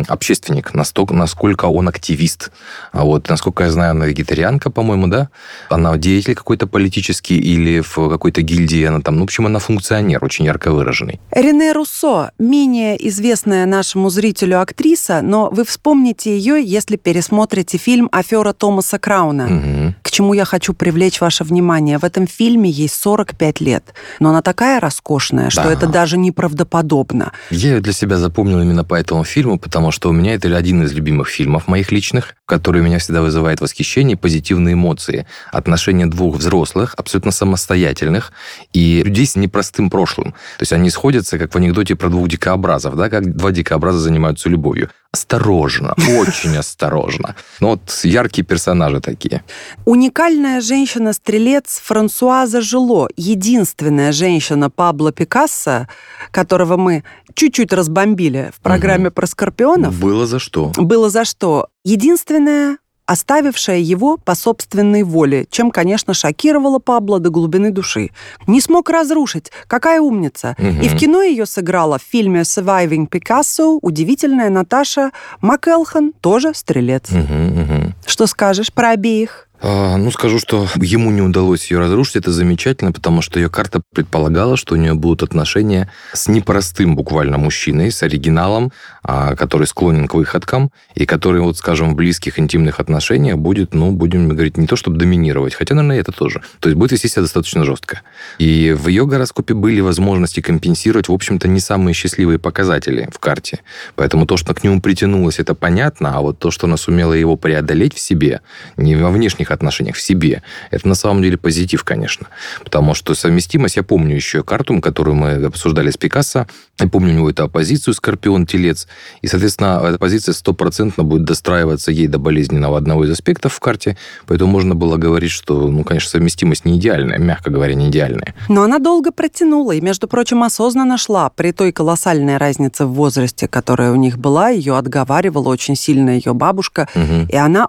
общественник, 0.07 0.73
настолько, 0.73 1.13
насколько 1.13 1.65
он 1.65 1.87
активист. 1.87 2.51
А 2.91 3.03
вот, 3.03 3.29
насколько 3.29 3.63
я 3.63 3.71
знаю, 3.71 3.91
она 3.91 4.05
вегетарианка, 4.05 4.69
по-моему, 4.69 5.07
да? 5.07 5.29
Она 5.69 5.97
деятель 5.97 6.35
какой-то 6.35 6.67
политический 6.67 7.37
или 7.37 7.81
в 7.81 8.09
какой-то 8.09 8.41
гильдии 8.41 8.83
она 8.85 9.01
там, 9.01 9.15
ну, 9.15 9.21
в 9.21 9.23
общем, 9.25 9.45
она 9.45 9.59
функционер, 9.59 10.23
очень 10.23 10.45
ярко 10.45 10.71
выраженный. 10.71 11.19
Рене 11.31 11.73
Руссо, 11.73 12.31
менее 12.37 12.95
известная 13.07 13.65
нашему 13.65 14.09
зрителю 14.09 14.61
актриса, 14.61 15.21
но 15.21 15.49
вы 15.49 15.65
вспомните 15.65 16.37
ее, 16.37 16.63
если 16.63 16.95
пересмотрите 16.95 17.77
фильм 17.77 18.09
«Афера 18.11 18.53
Томаса 18.53 18.99
Крауна». 18.99 19.45
Угу. 19.45 19.95
К 20.01 20.11
чему 20.11 20.33
я 20.33 20.45
хочу 20.45 20.73
привлечь 20.73 21.21
ваше 21.21 21.43
внимание. 21.43 21.97
В 21.97 22.03
этом 22.03 22.27
фильме 22.27 22.69
ей 22.69 22.89
45 22.89 23.61
лет, 23.61 23.93
но 24.19 24.29
она 24.29 24.41
такая 24.41 24.79
роскошная, 24.79 25.49
что 25.49 25.63
да. 25.63 25.73
это 25.73 25.87
даже 25.87 26.17
неправдоподобно. 26.17 27.31
Я 27.49 27.75
ее 27.75 27.81
для 27.81 27.93
себя 27.93 28.17
запомнил 28.17 28.61
именно 28.61 28.83
по 28.83 28.95
этому 28.95 29.23
фильму, 29.23 29.38
фильму, 29.39 29.57
потому 29.57 29.91
что 29.91 30.09
у 30.09 30.11
меня 30.11 30.33
это 30.33 30.53
один 30.57 30.83
из 30.83 30.91
любимых 30.91 31.29
фильмов 31.29 31.69
моих 31.69 31.93
личных, 31.93 32.35
который 32.45 32.81
у 32.81 32.83
меня 32.83 32.97
всегда 32.97 33.21
вызывает 33.21 33.61
восхищение 33.61 34.17
и 34.17 34.19
позитивные 34.19 34.73
эмоции. 34.73 35.25
Отношения 35.53 36.07
двух 36.07 36.35
взрослых, 36.35 36.93
абсолютно 36.97 37.31
самостоятельных, 37.31 38.33
и 38.73 39.01
людей 39.01 39.25
с 39.25 39.37
непростым 39.37 39.89
прошлым. 39.89 40.31
То 40.57 40.63
есть 40.63 40.73
они 40.73 40.89
сходятся, 40.89 41.37
как 41.37 41.53
в 41.53 41.57
анекдоте 41.57 41.95
про 41.95 42.09
двух 42.09 42.27
дикообразов, 42.27 42.97
да, 42.97 43.09
как 43.09 43.33
два 43.37 43.51
дикообраза 43.51 43.99
занимаются 43.99 44.49
любовью. 44.49 44.89
Осторожно, 45.11 45.95
очень 46.19 46.55
осторожно. 46.55 47.35
Ну 47.59 47.69
вот 47.69 48.01
яркие 48.03 48.45
персонажи 48.45 49.01
такие. 49.01 49.43
Уникальная 49.85 50.61
женщина-стрелец 50.61 51.81
Франсуаза 51.83 52.61
Жило, 52.61 53.09
единственная 53.17 54.11
женщина 54.11 54.69
Пабло 54.69 55.11
Пикассо, 55.11 55.87
которого 56.29 56.77
мы 56.77 57.03
чуть-чуть 57.33 57.73
разбомбили 57.73 58.51
в 58.55 58.61
программе 58.61 59.07
угу. 59.07 59.15
про 59.15 59.25
скорпионов. 59.25 59.99
Было 59.99 60.27
за 60.27 60.37
что. 60.37 60.71
Было 60.77 61.09
за 61.09 61.25
что. 61.25 61.69
Единственная 61.83 62.77
оставившая 63.09 63.79
его 63.79 64.17
по 64.17 64.35
собственной 64.35 65.01
воле, 65.01 65.47
чем, 65.49 65.71
конечно, 65.71 66.13
шокировала 66.13 66.77
Пабло 66.77 67.19
до 67.19 67.31
глубины 67.31 67.71
души. 67.71 68.11
Не 68.45 68.61
смог 68.61 68.87
разрушить. 68.91 69.51
Какая 69.65 69.99
умница. 69.99 70.55
Угу. 70.59 70.83
И 70.83 70.87
в 70.89 70.95
кино 70.95 71.23
ее 71.23 71.47
сыграла 71.47 71.97
в 71.97 72.03
фильме 72.03 72.41
«Surviving 72.41 73.09
Picasso» 73.09 73.79
удивительная 73.81 74.51
Наташа 74.51 75.09
МакЭлхан, 75.41 76.13
тоже 76.21 76.53
стрелец. 76.53 77.09
Угу, 77.09 77.61
угу. 77.61 77.93
Что 78.05 78.27
скажешь 78.27 78.71
про 78.71 78.91
обеих? 78.91 79.48
А, 79.61 79.97
ну, 79.97 80.09
скажу, 80.11 80.39
что 80.39 80.67
ему 80.75 81.11
не 81.11 81.21
удалось 81.21 81.69
ее 81.69 81.79
разрушить. 81.79 82.15
Это 82.15 82.31
замечательно, 82.31 82.91
потому 82.91 83.21
что 83.21 83.39
ее 83.39 83.49
карта 83.49 83.81
предполагала, 83.93 84.55
что 84.55 84.75
у 84.75 84.77
нее 84.77 84.93
будут 84.93 85.23
отношения 85.23 85.91
с 86.13 86.27
непростым 86.29 86.95
буквально 86.95 87.37
мужчиной, 87.37 87.91
с 87.91 88.01
оригиналом, 88.01 88.71
а, 89.03 89.35
который 89.35 89.67
склонен 89.67 90.07
к 90.07 90.13
выходкам, 90.13 90.71
и 90.95 91.05
который, 91.05 91.41
вот, 91.41 91.57
скажем, 91.57 91.91
в 91.91 91.95
близких 91.95 92.39
интимных 92.39 92.79
отношениях 92.79 93.37
будет, 93.37 93.73
ну, 93.73 93.91
будем 93.91 94.29
говорить, 94.29 94.57
не 94.57 94.67
то 94.67 94.75
чтобы 94.75 94.97
доминировать, 94.97 95.53
хотя, 95.53 95.75
наверное, 95.75 95.99
это 95.99 96.11
тоже. 96.11 96.41
То 96.59 96.69
есть 96.69 96.77
будет 96.77 96.93
вести 96.93 97.09
себя 97.09 97.23
достаточно 97.23 97.65
жестко. 97.65 98.01
И 98.37 98.71
в 98.71 98.87
ее 98.87 99.05
гороскопе 99.05 99.53
были 99.53 99.81
возможности 99.81 100.39
компенсировать, 100.39 101.09
в 101.09 101.13
общем-то, 101.13 101.47
не 101.49 101.59
самые 101.59 101.93
счастливые 101.93 102.39
показатели 102.39 103.09
в 103.13 103.19
карте. 103.19 103.59
Поэтому 103.95 104.25
то, 104.25 104.37
что 104.37 104.53
к 104.53 104.63
нему 104.63 104.79
притянулось, 104.79 105.39
это 105.39 105.53
понятно, 105.53 106.17
а 106.17 106.21
вот 106.21 106.39
то, 106.39 106.49
что 106.49 106.67
она 106.67 106.77
сумела 106.77 107.13
его 107.13 107.35
преодолеть 107.35 107.93
в 107.93 107.99
себе, 107.99 108.41
не 108.77 108.95
во 108.95 109.09
внешних 109.09 109.48
личных 109.49 109.51
отношениях, 109.51 109.95
в 109.95 110.01
себе. 110.01 110.41
Это 110.71 110.87
на 110.87 110.95
самом 110.95 111.21
деле 111.21 111.37
позитив, 111.37 111.83
конечно. 111.83 112.27
Потому 112.63 112.95
что 112.95 113.15
совместимость, 113.15 113.77
я 113.77 113.83
помню 113.83 114.15
еще 114.15 114.43
карту, 114.43 114.79
которую 114.81 115.15
мы 115.15 115.45
обсуждали 115.45 115.89
с 115.89 115.97
Пикассо, 115.97 116.47
я 116.79 116.87
помню 116.87 117.13
у 117.13 117.15
него 117.17 117.29
эту 117.29 117.43
оппозицию 117.43 117.93
Скорпион-Телец, 117.93 118.87
и, 119.21 119.27
соответственно, 119.27 119.81
эта 119.83 119.97
позиция 119.97 120.33
стопроцентно 120.33 121.03
будет 121.03 121.25
достраиваться 121.25 121.91
ей 121.91 122.07
до 122.07 122.19
болезненного 122.19 122.77
одного 122.77 123.05
из 123.05 123.11
аспектов 123.11 123.53
в 123.53 123.59
карте, 123.59 123.97
поэтому 124.27 124.51
можно 124.51 124.75
было 124.75 124.97
говорить, 124.97 125.31
что, 125.31 125.67
ну, 125.67 125.83
конечно, 125.83 126.09
совместимость 126.09 126.65
не 126.65 126.77
идеальная, 126.77 127.19
мягко 127.19 127.49
говоря, 127.49 127.73
не 127.73 127.87
идеальная. 127.87 128.33
Но 128.49 128.63
она 128.63 128.79
долго 128.79 129.11
протянула, 129.11 129.73
и, 129.73 129.81
между 129.81 130.07
прочим, 130.07 130.43
осознанно 130.43 130.97
шла. 130.97 131.29
При 131.29 131.51
той 131.51 131.71
колоссальной 131.71 132.37
разнице 132.37 132.85
в 132.85 132.93
возрасте, 132.93 133.47
которая 133.47 133.91
у 133.91 133.95
них 133.95 134.17
была, 134.17 134.49
ее 134.49 134.77
отговаривала 134.77 135.49
очень 135.49 135.75
сильно 135.75 136.11
ее 136.11 136.33
бабушка, 136.33 136.87
угу. 136.95 137.27
и 137.29 137.35
она 137.35 137.67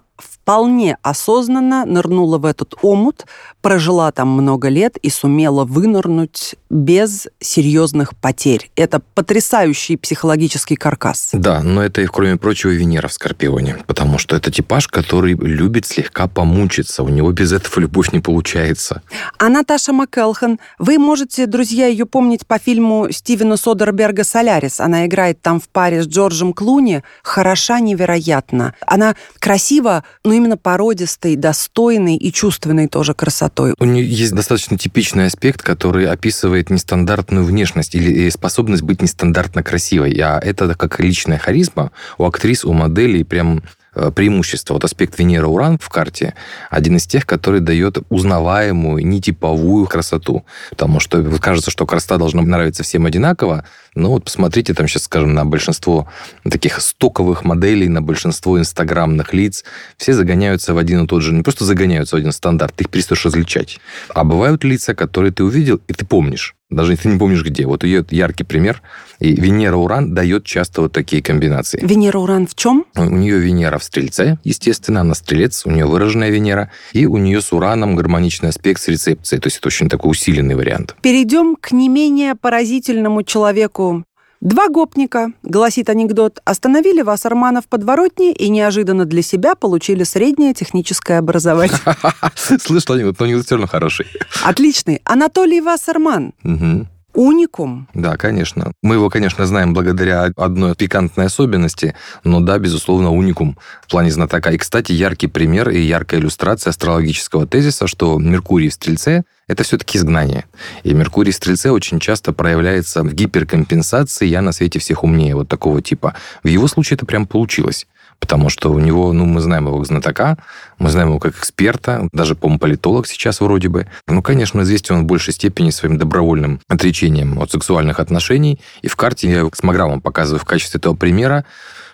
вполне 0.51 0.97
осознанно 1.03 1.85
нырнула 1.87 2.39
в 2.39 2.45
этот 2.45 2.75
омут, 2.83 3.25
прожила 3.63 4.11
там 4.11 4.31
много 4.31 4.69
лет 4.69 4.97
и 4.97 5.09
сумела 5.09 5.65
вынырнуть 5.65 6.57
без 6.69 7.29
серьезных 7.39 8.17
потерь. 8.17 8.69
Это 8.75 9.01
потрясающий 9.15 9.97
психологический 9.97 10.75
каркас. 10.75 11.31
Да, 11.35 11.63
но 11.63 11.85
это, 11.85 12.05
кроме 12.09 12.37
прочего, 12.37 12.71
Венера 12.71 13.07
в 13.07 13.13
Скорпионе, 13.13 13.77
потому 13.87 14.19
что 14.19 14.35
это 14.35 14.51
типаж, 14.51 14.89
который 14.89 15.35
любит 15.35 15.87
слегка 15.87 16.27
помучиться. 16.27 17.05
У 17.05 17.09
него 17.09 17.31
без 17.31 17.53
этого 17.53 17.79
любовь 17.79 18.13
не 18.13 18.19
получается. 18.19 19.03
А 19.39 19.49
Наташа 19.49 19.93
МакЭлхан, 19.93 20.59
вы 20.81 20.99
можете, 20.99 21.47
друзья, 21.47 21.87
ее 21.87 22.07
помнить 22.07 22.45
по 22.45 22.59
фильму 22.59 23.09
Стивена 23.13 23.57
Содерберга 23.57 24.25
«Солярис». 24.25 24.81
Она 24.81 25.07
играет 25.07 25.43
там 25.43 25.61
в 25.61 25.69
паре 25.69 26.03
с 26.03 26.09
Джорджем 26.09 26.53
Клуни. 26.55 27.05
Хороша 27.23 27.79
невероятно. 27.79 28.75
Она 28.85 29.15
красива, 29.39 30.03
но 30.25 30.40
именно 30.41 30.57
породистой, 30.57 31.37
достойной 31.37 32.17
и 32.17 32.33
чувственной 32.33 32.89
тоже 32.89 33.15
красотой. 33.15 33.75
У 33.79 33.85
нее 33.85 34.07
есть 34.07 34.33
достаточно 34.33 34.77
типичный 34.77 35.27
аспект, 35.27 35.63
который 35.63 36.07
описывает 36.07 36.71
нестандартную 36.71 37.45
внешность 37.45 37.95
или 37.95 38.29
способность 38.31 38.83
быть 38.83 39.03
нестандартно 39.03 39.63
красивой. 39.63 40.13
А 40.21 40.39
это 40.39 40.75
как 40.75 40.99
личная 41.01 41.39
харизма 41.39 41.93
у 42.19 42.25
актрис, 42.25 42.65
у 42.65 42.73
моделей 42.73 43.25
прям 43.25 43.63
Э, 43.63 43.80
преимущество. 44.15 44.75
Вот 44.75 44.85
аспект 44.85 45.19
Венера-Уран 45.19 45.79
в 45.79 45.89
карте 45.89 46.35
один 46.71 46.97
из 46.97 47.07
тех, 47.07 47.27
который 47.27 47.61
дает 47.61 47.99
узнаваемую, 48.09 49.07
нетиповую 49.07 49.87
красоту. 49.87 50.45
Потому 50.71 51.01
что 51.01 51.23
кажется, 51.39 51.71
что 51.71 51.87
красота 51.87 52.17
должна 52.17 52.43
нравиться 52.43 52.83
всем 52.83 53.07
одинаково, 53.07 53.65
но 53.95 54.11
вот 54.11 54.25
посмотрите 54.25 54.75
там 54.75 54.87
сейчас, 54.87 55.05
скажем, 55.05 55.35
на 55.35 55.45
большинство 55.45 56.09
таких 56.49 56.81
стоковых 56.81 57.45
моделей, 57.45 57.89
на 57.89 58.03
большинство 58.03 58.59
инстаграмных 58.59 59.35
лиц. 59.35 59.65
Все 59.97 60.13
загоняются 60.13 60.75
в 60.75 60.79
один 60.79 61.05
и 61.05 61.07
тот 61.07 61.23
же, 61.23 61.33
не 61.33 61.43
просто 61.43 61.65
загоняются 61.65 62.17
в 62.17 62.19
один 62.19 62.33
стандарт, 62.33 62.75
ты 62.77 62.85
их 62.85 62.91
перестаешь 62.91 63.25
различать. 63.25 63.81
А 64.15 64.25
бывают 64.25 64.65
лица, 64.65 64.95
которые 64.95 65.33
ты 65.33 65.43
увидел, 65.45 65.81
и 65.89 65.93
ты 65.93 66.07
помнишь. 66.07 66.55
Даже 66.71 66.93
если 66.93 67.05
ты 67.05 67.09
не 67.11 67.19
помнишь 67.19 67.45
где. 67.45 67.67
Вот 67.67 67.85
ее 67.85 68.05
яркий 68.11 68.45
пример. 68.45 68.81
И 69.19 69.35
Венера-Уран 69.35 70.15
дает 70.15 70.45
часто 70.45 70.83
вот 70.83 70.93
такие 70.93 71.23
комбинации. 71.23 71.81
Венера-Уран 71.83 72.47
в 72.47 72.55
чем? 72.55 72.87
У 72.97 73.05
нее 73.05 73.39
Венера 73.39 73.79
в 73.79 73.85
Стрельце, 73.85 74.39
естественно, 74.45 75.01
она 75.01 75.15
Стрелец, 75.15 75.67
у 75.67 75.71
нее 75.71 75.87
выраженная 75.87 76.31
Венера, 76.31 76.71
и 76.93 77.07
у 77.07 77.17
нее 77.19 77.43
с 77.43 77.53
Ураном 77.53 77.97
гармоничный 77.97 78.49
аспект 78.49 78.81
с 78.81 78.89
рецепцией, 78.89 79.41
то 79.41 79.49
есть 79.49 79.59
это 79.59 79.69
очень 79.69 79.89
такой 79.89 80.13
усиленный 80.13 80.55
вариант. 80.55 80.97
Перейдем 81.03 81.57
к 81.61 81.73
не 81.73 81.89
менее 81.89 82.35
поразительному 82.35 83.23
человеку 83.25 84.05
Два 84.41 84.69
гопника, 84.69 85.33
гласит 85.43 85.91
анекдот, 85.91 86.41
остановили 86.47 87.03
Вассермана 87.03 87.61
в 87.61 87.69
подворотне 87.69 88.33
и 88.33 88.49
неожиданно 88.49 89.05
для 89.05 89.21
себя 89.21 89.55
получили 89.55 90.03
среднее 90.03 90.55
техническое 90.55 91.19
образование. 91.19 91.77
Слышал 92.59 92.95
анекдот, 92.95 93.19
но 93.19 93.27
анекдот 93.27 93.45
все 93.45 93.57
равно 93.57 93.67
хороший. 93.67 94.07
Отличный. 94.43 95.03
Анатолий 95.05 95.61
Вассерман. 95.61 96.33
Угу. 96.43 96.89
Уникум. 97.13 97.87
Да, 97.93 98.17
конечно. 98.17 98.73
Мы 98.83 98.95
его, 98.95 99.11
конечно, 99.11 99.45
знаем 99.45 99.75
благодаря 99.75 100.31
одной 100.37 100.75
пикантной 100.75 101.27
особенности, 101.27 101.95
но 102.25 102.41
да, 102.41 102.59
безусловно, 102.59 103.11
уникум 103.11 103.59
в 103.83 103.91
плане 103.91 104.11
знатока. 104.11 104.53
И, 104.53 104.57
кстати, 104.57 104.93
яркий 104.93 105.27
пример 105.27 105.69
и 105.69 105.81
яркая 105.81 106.19
иллюстрация 106.19 106.71
астрологического 106.71 107.47
тезиса, 107.47 107.87
что 107.87 108.19
Меркурий 108.19 108.71
в 108.71 108.73
Стрельце– 108.73 109.25
это 109.51 109.65
все-таки 109.65 109.99
изгнание. 109.99 110.45
И 110.85 110.95
Меркурий 110.95 111.33
в 111.33 111.35
Стрельце 111.35 111.73
очень 111.73 111.99
часто 111.99 112.33
проявляется 112.33 113.03
в 113.03 113.13
гиперкомпенсации 113.13 114.27
«я 114.27 114.43
на 114.43 114.53
свете 114.53 114.79
всех 114.79 115.03
умнее» 115.03 115.35
вот 115.35 115.49
такого 115.49 115.83
типа. 115.83 116.15
В 116.45 116.49
его 116.49 116.69
случае 116.69 116.97
это 116.97 117.07
прям 117.07 117.27
получилось 117.27 117.87
потому 118.21 118.51
что 118.51 118.71
у 118.71 118.79
него, 118.79 119.15
ну, 119.15 119.25
мы 119.25 119.41
знаем 119.41 119.67
его 119.67 119.79
как 119.79 119.87
знатока, 119.87 120.37
мы 120.79 120.91
знаем 120.91 121.09
его 121.09 121.19
как 121.19 121.39
эксперта, 121.39 122.07
даже, 122.13 122.35
по-моему, 122.35 122.59
политолог 122.59 123.07
сейчас 123.07 123.41
вроде 123.41 123.69
бы. 123.69 123.87
Ну, 124.07 124.23
конечно, 124.23 124.61
известен 124.61 124.97
он 124.97 125.03
в 125.05 125.07
большей 125.07 125.33
степени 125.33 125.71
своим 125.71 125.97
добровольным 125.97 126.61
отречением 126.69 127.39
от 127.39 127.51
сексуальных 127.51 127.99
отношений, 127.99 128.61
и 128.83 128.89
в 128.89 128.97
карте 128.97 129.31
я 129.31 129.49
с 129.53 129.63
Маграмом 129.63 130.03
показываю 130.03 130.39
в 130.39 130.45
качестве 130.45 130.79
этого 130.79 130.95
примера, 130.95 131.47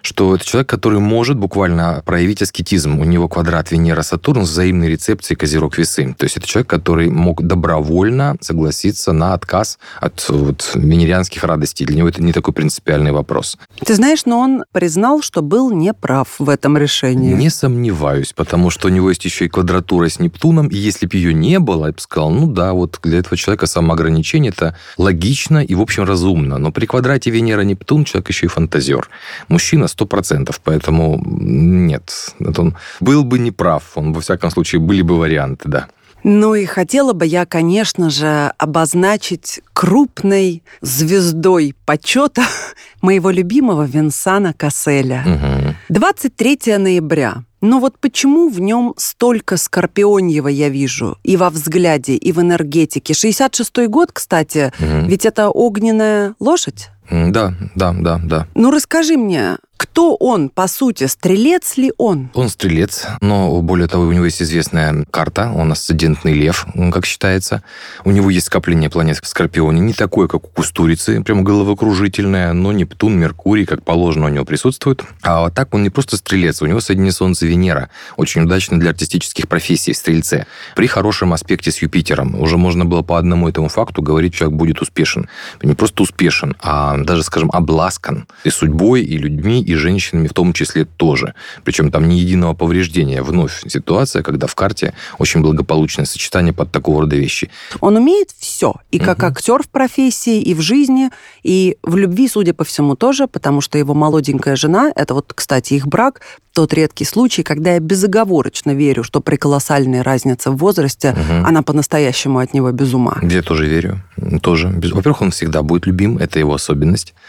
что 0.07 0.37
это 0.37 0.45
человек, 0.45 0.69
который 0.69 1.01
может 1.01 1.37
буквально 1.37 2.03
проявить 2.07 2.41
аскетизм. 2.41 2.99
У 3.01 3.05
него 3.05 3.29
квадрат 3.29 3.73
Венера-Сатурн 3.73 4.47
с 4.47 4.51
взаимной 4.51 4.89
рецепцией 4.89 5.37
Козерог-Весы. 5.37 6.15
То 6.17 6.25
есть 6.25 6.37
это 6.37 6.47
человек, 6.47 6.71
который 6.71 7.11
мог 7.11 7.43
добровольно 7.43 8.37
согласиться 8.41 9.13
на 9.13 9.35
отказ 9.35 9.79
от 10.01 10.25
вот, 10.29 10.71
венерианских 10.75 11.43
радостей. 11.43 11.85
Для 11.85 11.97
него 11.97 12.09
это 12.09 12.23
не 12.23 12.33
такой 12.33 12.55
принципиальный 12.55 13.11
вопрос. 13.11 13.59
Ты 13.85 13.95
знаешь, 13.95 14.25
но 14.27 14.39
он 14.39 14.65
признал, 14.73 15.23
что 15.23 15.43
был 15.43 15.73
неправ 15.73 16.37
в 16.39 16.49
этом 16.49 16.79
решении. 16.79 17.35
Не 17.35 17.51
сомневаюсь, 17.51 18.33
потому 18.33 18.71
что 18.71 18.87
у 18.87 18.91
него 18.91 19.09
есть 19.09 19.25
еще 19.25 19.47
и 19.47 19.49
квадратура 19.49 20.09
с 20.09 20.21
Нептуном, 20.21 20.69
и 20.69 20.77
если 20.77 21.07
бы 21.07 21.17
ее 21.17 21.35
не 21.35 21.59
было, 21.59 21.87
я 21.87 21.93
бы 21.93 22.01
сказал, 22.01 22.31
ну 22.31 22.47
да, 22.47 22.73
вот 22.73 23.01
для 23.03 23.19
этого 23.19 23.37
человека 23.37 23.67
самоограничение 23.67 24.53
это 24.53 24.77
логично 24.99 25.65
и, 25.65 25.75
в 25.75 25.81
общем, 25.81 26.05
разумно. 26.05 26.59
Но 26.59 26.71
при 26.71 26.87
квадрате 26.87 27.31
Венера-Нептун 27.31 28.05
человек 28.05 28.29
еще 28.29 28.47
и 28.47 28.49
фантазер. 28.49 29.09
Мужчина 29.49 29.89
сто 29.97 30.05
процентов, 30.05 30.61
поэтому 30.63 31.23
нет. 31.25 32.35
Это 32.39 32.61
он 32.61 32.77
был 33.01 33.25
бы 33.25 33.39
неправ, 33.39 33.83
он, 33.95 34.13
во 34.13 34.21
всяком 34.21 34.51
случае, 34.51 34.81
были 34.81 35.01
бы 35.01 35.19
варианты, 35.19 35.69
да. 35.69 35.87
Ну 36.23 36.55
и 36.55 36.67
хотела 36.67 37.15
бы 37.15 37.25
я, 37.25 37.47
конечно 37.47 38.11
же, 38.11 38.53
обозначить 38.59 39.61
крупной 39.73 40.63
звездой 40.83 41.75
почета 41.87 42.43
моего 43.01 43.31
любимого 43.31 43.85
Винсана 43.85 44.53
Касселя. 44.53 45.23
Угу. 45.25 45.75
23 45.89 46.79
ноября. 46.79 47.45
Но 47.63 47.81
вот 47.81 47.99
почему 47.99 48.51
в 48.51 48.61
нем 48.61 48.93
столько 48.99 49.57
скорпионьего 49.57 50.49
я 50.49 50.69
вижу 50.69 51.17
и 51.23 51.39
во 51.39 51.49
взгляде, 51.49 52.17
и 52.17 52.33
в 52.33 52.41
энергетике? 52.41 53.15
66-й 53.15 53.87
год, 53.87 54.11
кстати, 54.13 54.73
угу. 54.79 55.09
ведь 55.09 55.25
это 55.25 55.49
огненная 55.49 56.35
лошадь? 56.39 56.91
Да, 57.11 57.55
да, 57.75 57.93
да, 57.93 58.21
да. 58.23 58.47
Ну 58.55 58.71
расскажи 58.71 59.17
мне, 59.17 59.57
кто 59.77 60.15
он, 60.15 60.49
по 60.49 60.69
сути? 60.69 61.07
Стрелец 61.07 61.77
ли 61.77 61.93
он? 61.99 62.31
Он 62.35 62.49
стрелец, 62.49 63.07
но 63.21 63.61
более 63.61 63.89
того, 63.89 64.05
у 64.05 64.13
него 64.13 64.25
есть 64.25 64.41
известная 64.41 65.05
карта, 65.11 65.53
он 65.55 65.71
асцендентный 65.71 66.33
лев, 66.33 66.67
как 66.93 67.05
считается. 67.05 67.63
У 68.05 68.11
него 68.11 68.31
есть 68.31 68.47
скопление 68.47 68.89
планет 68.89 69.19
в 69.19 69.27
Скорпионе, 69.27 69.81
не 69.81 69.93
такое, 69.93 70.29
как 70.29 70.45
у 70.45 70.49
Кустурицы, 70.49 71.23
прям 71.23 71.45
головокружительное, 71.45 72.53
но 72.55 72.73
Нептун, 72.73 73.19
Меркурий, 73.19 73.67
как 73.67 73.85
положено, 73.85 74.27
у 74.27 74.31
него 74.31 74.45
присутствует. 74.47 75.05
А 75.23 75.51
так 75.51 75.75
он 75.75 75.83
не 75.83 75.91
просто 75.91 76.17
стрелец, 76.17 76.63
у 76.63 76.67
него 76.67 76.81
соединение 76.81 77.13
Солнце 77.13 77.47
Венера, 77.47 77.91
очень 78.17 78.43
удачно 78.43 78.81
для 78.81 78.91
артистических 78.91 79.47
профессий 79.47 79.93
в 79.93 79.97
стрельце. 79.97 80.47
При 80.75 80.87
хорошем 80.87 81.35
аспекте 81.35 81.71
с 81.71 81.83
Юпитером 81.83 82.41
уже 82.41 82.57
можно 82.57 82.87
было 82.87 83.03
по 83.03 83.19
одному 83.19 83.49
этому 83.49 83.69
факту 83.69 84.01
говорить, 84.01 84.35
человек 84.35 84.57
будет 84.59 84.81
успешен. 84.81 85.29
Не 85.63 85.75
просто 85.75 86.03
успешен, 86.03 86.57
а 86.61 86.96
даже, 87.05 87.23
скажем, 87.23 87.51
обласкан 87.53 88.27
и 88.45 88.51
судьбой, 88.51 89.03
и 89.03 89.19
людьми, 89.19 89.63
и 89.63 89.75
женщинами 89.75 90.29
в 90.29 90.33
том 90.33 90.53
числе 90.53 90.85
тоже. 90.85 91.35
Причем 91.65 91.91
там 91.91 92.09
ни 92.09 92.15
единого 92.15 92.55
повреждения. 92.55 93.23
Вновь 93.23 93.63
ситуация, 93.67 94.23
когда 94.23 94.47
в 94.47 94.55
карте 94.55 94.95
очень 95.19 95.43
благополучное 95.43 96.07
сочетание 96.07 96.53
под 96.53 96.73
такого 96.73 97.03
рода 97.03 97.17
вещи. 97.17 97.51
Он 97.81 97.97
умеет 97.97 98.31
все. 98.39 98.75
И 98.91 98.99
как 98.99 99.19
угу. 99.19 99.27
актер 99.27 99.63
в 99.63 99.69
профессии, 99.69 100.41
и 100.41 100.55
в 100.55 100.61
жизни, 100.61 101.11
и 101.43 101.77
в 101.83 101.97
любви, 101.97 102.29
судя 102.29 102.55
по 102.55 102.65
всему, 102.65 102.97
тоже, 102.97 103.27
потому 103.27 103.61
что 103.61 103.79
его 103.79 103.95
молоденькая 103.95 104.57
жена, 104.57 104.93
это 104.95 105.15
вот, 105.15 105.33
кстати, 105.35 105.75
их 105.75 105.87
брак, 105.87 106.21
тот 106.57 106.73
редкий 106.73 107.05
случай, 107.05 107.43
когда 107.43 107.75
я 107.75 107.81
безоговорочно 107.81 108.71
верю, 108.75 109.05
что 109.05 109.21
при 109.21 109.37
колоссальной 109.37 110.01
разнице 110.01 110.51
в 110.51 110.57
возрасте 110.57 111.11
угу. 111.11 111.47
она 111.47 111.63
по-настоящему 111.63 112.39
от 112.39 112.55
него 112.55 112.73
без 112.73 112.95
ума. 112.95 113.19
Я 113.23 113.43
тоже 113.43 113.67
верю. 113.67 114.01
Тоже. 114.41 114.69
Во-первых, 114.69 115.21
он 115.21 115.31
всегда 115.33 115.63
будет 115.63 115.87
любим, 115.87 116.17
это 116.17 116.39
его 116.39 116.55
особенность. 116.55 116.86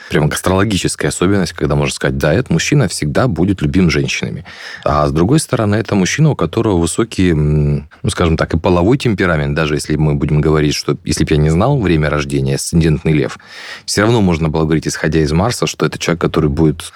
Прямо 0.10 0.28
астрологическая 0.28 1.10
особенность, 1.10 1.54
когда 1.54 1.76
можно 1.76 1.93
сказать, 1.93 2.17
да, 2.17 2.34
этот 2.34 2.50
мужчина 2.50 2.88
всегда 2.88 3.28
будет 3.28 3.62
любим 3.62 3.89
женщинами. 3.89 4.46
А 4.84 5.08
с 5.08 5.12
другой 5.12 5.39
стороны, 5.39 5.76
это 5.76 5.96
мужчина, 5.96 6.32
у 6.32 6.36
которого 6.36 6.78
высокий, 6.78 7.34
ну, 7.34 8.10
скажем 8.10 8.38
так, 8.38 8.54
и 8.54 8.58
половой 8.58 8.98
темперамент, 8.98 9.56
даже 9.56 9.76
если 9.76 9.96
мы 9.96 10.15
будем 10.15 10.41
говорить, 10.41 10.76
что 10.76 10.98
если 11.04 11.24
бы 11.24 11.32
я 11.32 11.38
не 11.38 11.50
знал 11.50 11.80
время 11.80 12.10
рождения, 12.10 12.56
асцендентный 12.56 13.13
лев, 13.13 13.38
все 13.86 14.02
равно 14.02 14.22
можно 14.22 14.50
было 14.50 14.63
говорить, 14.63 14.88
исходя 14.88 15.20
из 15.20 15.32
Марса, 15.32 15.67
что 15.67 15.86
это 15.86 15.98
человек, 15.98 16.22
который 16.22 16.50
будет 16.50 16.91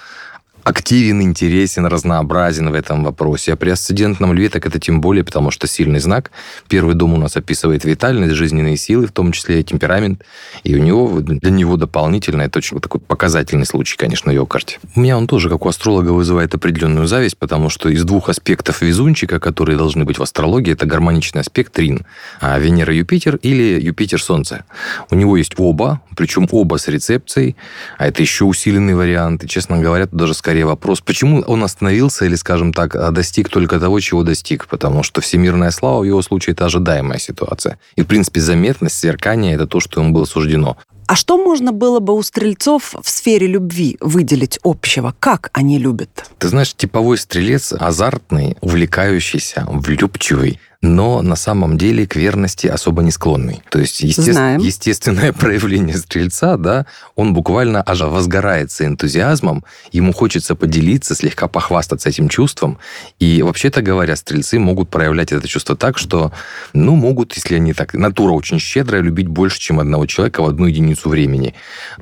активен, 0.64 1.22
интересен, 1.22 1.86
разнообразен 1.86 2.70
в 2.70 2.74
этом 2.74 3.04
вопросе. 3.04 3.52
А 3.52 3.56
при 3.56 3.70
асцендентном 3.70 4.32
льве 4.32 4.48
так 4.48 4.66
это 4.66 4.78
тем 4.78 5.00
более, 5.00 5.24
потому 5.24 5.50
что 5.50 5.66
сильный 5.66 6.00
знак. 6.00 6.30
Первый 6.68 6.94
дом 6.94 7.14
у 7.14 7.16
нас 7.16 7.36
описывает 7.36 7.84
витальность, 7.84 8.34
жизненные 8.34 8.76
силы, 8.76 9.06
в 9.06 9.12
том 9.12 9.32
числе 9.32 9.60
и 9.60 9.64
темперамент. 9.64 10.24
И 10.64 10.74
у 10.74 10.78
него, 10.78 11.20
для 11.20 11.50
него 11.50 11.76
дополнительно, 11.76 12.42
это 12.42 12.58
очень 12.58 12.80
такой 12.80 13.00
показательный 13.00 13.66
случай, 13.66 13.96
конечно, 13.96 14.30
в 14.30 14.34
его 14.34 14.46
карте. 14.46 14.78
У 14.94 15.00
меня 15.00 15.18
он 15.18 15.26
тоже, 15.26 15.48
как 15.48 15.64
у 15.64 15.68
астролога, 15.68 16.10
вызывает 16.10 16.54
определенную 16.54 17.06
зависть, 17.06 17.36
потому 17.38 17.68
что 17.68 17.88
из 17.88 18.04
двух 18.04 18.28
аспектов 18.28 18.82
везунчика, 18.82 19.40
которые 19.40 19.76
должны 19.76 20.04
быть 20.04 20.18
в 20.18 20.22
астрологии, 20.22 20.72
это 20.72 20.86
гармоничный 20.86 21.40
аспект 21.40 21.72
Трин. 21.72 22.06
А 22.40 22.58
Венера-Юпитер 22.58 23.36
или 23.36 23.80
Юпитер-Солнце. 23.80 24.64
У 25.10 25.14
него 25.14 25.36
есть 25.36 25.54
оба, 25.56 26.00
причем 26.16 26.46
оба 26.50 26.76
с 26.76 26.88
рецепцией, 26.88 27.56
а 27.98 28.06
это 28.06 28.22
еще 28.22 28.44
усиленный 28.44 28.94
вариант. 28.94 29.44
И, 29.44 29.48
честно 29.48 29.78
говоря, 29.78 30.06
даже 30.10 30.34
скорее 30.34 30.51
скорее 30.52 30.66
вопрос, 30.66 31.00
почему 31.00 31.40
он 31.46 31.64
остановился 31.64 32.26
или, 32.26 32.34
скажем 32.34 32.74
так, 32.74 33.14
достиг 33.14 33.48
только 33.48 33.80
того, 33.80 34.00
чего 34.00 34.22
достиг. 34.22 34.66
Потому 34.66 35.02
что 35.02 35.22
всемирная 35.22 35.70
слава 35.70 36.00
в 36.00 36.04
его 36.04 36.20
случае– 36.20 36.52
это 36.54 36.66
ожидаемая 36.66 37.18
ситуация. 37.18 37.78
И, 37.96 38.02
в 38.02 38.06
принципе, 38.06 38.38
заметность, 38.42 38.98
сверкание– 38.98 39.54
это 39.54 39.66
то, 39.66 39.80
что 39.80 40.02
ему 40.02 40.12
было 40.12 40.26
суждено. 40.26 40.76
А 41.06 41.16
что 41.16 41.38
можно 41.38 41.72
было 41.72 42.00
бы 42.00 42.14
у 42.14 42.22
стрельцов 42.22 42.94
в 43.02 43.08
сфере 43.08 43.46
любви 43.46 43.96
выделить 44.00 44.58
общего? 44.62 45.14
Как 45.18 45.48
они 45.54 45.78
любят? 45.78 46.26
Ты 46.38 46.48
знаешь, 46.48 46.74
типовой 46.74 47.16
стрелец 47.16 47.72
азартный, 47.72 48.58
увлекающийся, 48.60 49.64
влюбчивый, 49.66 50.60
но 50.82 51.22
на 51.22 51.36
самом 51.36 51.78
деле 51.78 52.08
к 52.08 52.16
верности 52.16 52.66
особо 52.66 53.02
не 53.02 53.12
склонный. 53.12 53.62
То 53.70 53.78
есть 53.78 54.00
есте... 54.00 54.32
естественное 54.32 55.32
проявление 55.32 55.96
стрельца, 55.96 56.56
да, 56.56 56.86
он 57.14 57.34
буквально 57.34 57.82
аж 57.86 58.00
возгорается 58.00 58.84
энтузиазмом, 58.84 59.64
ему 59.92 60.12
хочется 60.12 60.56
поделиться, 60.56 61.14
слегка 61.14 61.46
похвастаться 61.46 62.08
этим 62.08 62.28
чувством. 62.28 62.78
И 63.20 63.42
вообще-то 63.42 63.80
говоря, 63.80 64.16
стрельцы 64.16 64.58
могут 64.58 64.90
проявлять 64.90 65.30
это 65.30 65.46
чувство 65.46 65.76
так, 65.76 65.98
что, 65.98 66.32
ну, 66.72 66.96
могут, 66.96 67.32
если 67.36 67.54
они 67.54 67.74
так, 67.74 67.94
натура 67.94 68.32
очень 68.32 68.58
щедрая, 68.58 69.02
любить 69.02 69.28
больше, 69.28 69.60
чем 69.60 69.78
одного 69.78 70.06
человека 70.06 70.42
в 70.42 70.46
одну 70.46 70.66
единицу 70.66 71.08
времени. 71.08 71.54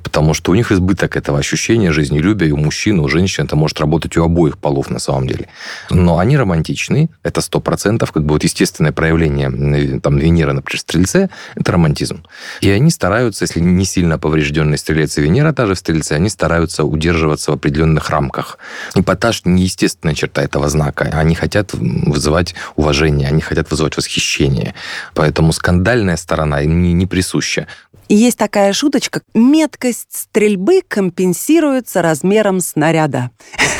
Потому 0.02 0.32
что 0.32 0.52
у 0.52 0.54
них 0.54 0.72
избыток 0.72 1.16
этого 1.16 1.38
ощущения 1.38 1.92
жизнелюбия, 1.92 2.48
и 2.48 2.52
у 2.52 2.56
мужчин, 2.56 2.98
и 2.98 3.00
у 3.02 3.08
женщин 3.08 3.44
это 3.44 3.56
может 3.56 3.78
работать 3.78 4.16
у 4.16 4.24
обоих 4.24 4.56
полов 4.56 4.88
на 4.88 4.98
самом 4.98 5.26
деле. 5.28 5.48
Но 5.90 6.18
они 6.18 6.38
романтичны, 6.38 7.10
это 7.22 7.42
сто 7.42 7.60
процентов, 7.60 8.12
как 8.12 8.24
бы 8.24 8.32
вот 8.32 8.42
естественно 8.42 8.69
естественное 8.70 8.92
проявление 8.92 10.00
там, 10.00 10.18
Венеры, 10.18 10.52
например, 10.52 10.78
в 10.78 10.80
Стрельце, 10.80 11.28
это 11.56 11.72
романтизм. 11.72 12.24
И 12.60 12.70
они 12.70 12.90
стараются, 12.90 13.44
если 13.44 13.60
не 13.60 13.84
сильно 13.84 14.18
поврежденный 14.18 14.78
Стрелец 14.78 15.18
и 15.18 15.22
Венера 15.22 15.52
та 15.52 15.66
же 15.66 15.74
в 15.74 15.78
Стрельце, 15.78 16.14
они 16.14 16.28
стараются 16.28 16.84
удерживаться 16.84 17.50
в 17.50 17.54
определенных 17.54 18.10
рамках. 18.10 18.58
Эпатаж– 18.94 19.42
неестественная 19.44 20.14
черта 20.14 20.42
этого 20.42 20.68
знака. 20.68 21.10
Они 21.12 21.34
хотят 21.34 21.72
вызывать 21.74 22.54
уважение, 22.76 23.28
они 23.28 23.40
хотят 23.40 23.70
вызывать 23.70 23.96
восхищение. 23.96 24.74
Поэтому 25.14 25.52
скандальная 25.52 26.16
сторона 26.16 26.62
им 26.62 26.82
не, 26.82 26.92
не 26.92 27.06
присуща. 27.06 27.66
Есть 28.12 28.38
такая 28.38 28.72
шуточка. 28.72 29.22
Меткость 29.34 30.08
стрельбы 30.10 30.82
компенсируется 30.86 32.02
размером 32.02 32.58
снаряда. 32.58 33.30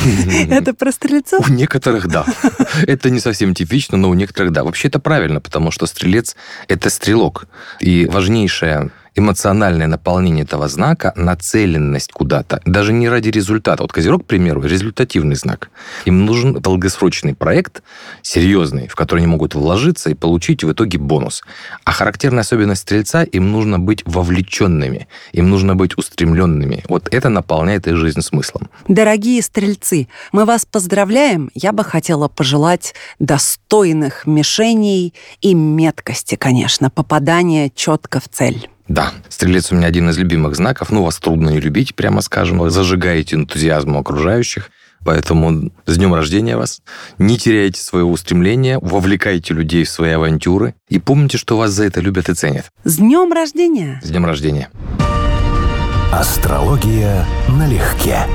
Это 0.51 0.73
про 0.73 0.93
стрельцов? 0.93 1.51
У 1.51 1.53
некоторых 1.53 2.07
да. 2.07 2.25
Это 2.87 3.11
не 3.11 3.19
совсем 3.19 3.55
типично, 3.55 3.99
но 3.99 4.09
у 4.09 4.15
некоторых 4.15 4.53
да. 4.53 4.63
Вообще 4.63 4.80
это 4.89 4.99
правильно, 4.99 5.41
потому 5.41 5.71
что 5.71 5.87
стрелец– 5.87 6.37
это 6.69 6.91
стрелок. 6.91 7.47
И 7.81 8.07
важнейшая 8.07 8.91
эмоциональное 9.21 9.87
наполнение 9.87 10.45
этого 10.45 10.69
знака, 10.69 11.13
нацеленность 11.17 12.13
куда-то, 12.13 12.61
даже 12.65 12.93
не 12.93 13.09
ради 13.09 13.29
результата. 13.29 13.83
Вот 13.83 13.93
Козерог, 13.93 14.25
к 14.25 14.27
примеру, 14.27 14.63
результативный 14.63 15.37
знак. 15.37 15.71
Им 16.05 16.25
нужен 16.25 16.55
долгосрочный 16.55 17.35
проект, 17.35 17.83
серьезный, 18.23 18.89
в 18.89 18.97
который 18.97 19.21
они 19.21 19.29
могут 19.29 19.55
вложиться 19.55 20.11
и 20.11 20.15
получить 20.15 20.65
в 20.65 20.73
итоге 20.73 20.99
бонус. 20.99 21.43
А 21.85 21.93
характерная 21.93 22.41
особенность 22.41 22.83
Стрельца, 22.83 23.23
им 23.23 23.53
нужно 23.53 23.79
быть 23.79 24.03
вовлеченными, 24.07 25.07
им 25.33 25.51
нужно 25.51 25.77
быть 25.77 25.97
устремленными. 25.97 26.83
Вот 26.89 27.09
это 27.13 27.29
наполняет 27.29 27.87
их 27.87 27.97
жизнь 27.97 28.23
смыслом. 28.23 28.69
Дорогие 28.89 29.43
Стрельцы, 29.43 30.09
мы 30.33 30.45
вас 30.45 30.65
поздравляем. 30.65 31.51
Я 31.55 31.73
бы 31.73 31.85
хотела 31.85 32.29
пожелать 32.29 32.95
достойных 33.19 34.27
мишеней 34.27 35.15
и 35.41 35.55
меткости, 35.55 36.37
конечно, 36.37 36.91
попадания 36.91 37.71
четко 37.75 38.21
в 38.21 38.29
цель. 38.29 38.69
Да, 38.91 39.13
стрелец 39.29 39.71
у 39.71 39.77
меня 39.77 39.87
один 39.87 40.11
из 40.11 40.19
любимых 40.19 40.57
знаков. 40.57 40.91
Ну, 40.91 41.05
вас 41.05 41.21
трудно 41.21 41.51
не 41.51 41.61
любить, 41.61 41.95
прямо 41.95 42.23
скажем. 42.23 42.59
Вы 42.59 42.71
зажигаете 42.71 43.37
энтузиазм 43.37 43.97
окружающих. 43.97 44.71
Поэтому 45.05 45.71
с 45.87 45.97
днем 45.97 46.13
рождения 46.13 46.57
вас. 46.57 46.83
Не 47.17 47.39
теряйте 47.39 47.81
своего 47.81 48.11
устремления, 48.11 48.81
вовлекайте 48.81 49.55
людей 49.55 49.85
в 49.85 49.91
свои 49.91 50.11
авантюры. 50.11 50.75
И 50.89 50.99
помните, 50.99 51.39
что 51.39 51.57
вас 51.57 51.71
за 51.71 51.85
это 51.85 52.01
любят 52.01 52.29
и 52.29 52.35
ценят. 52.35 52.67
С 52.83 52.97
днем 52.97 53.33
рождения! 53.33 54.01
С 54.03 54.09
днем 54.09 54.27
рождения! 54.27 54.69
Астрология 56.13 57.25
налегке. 57.49 58.27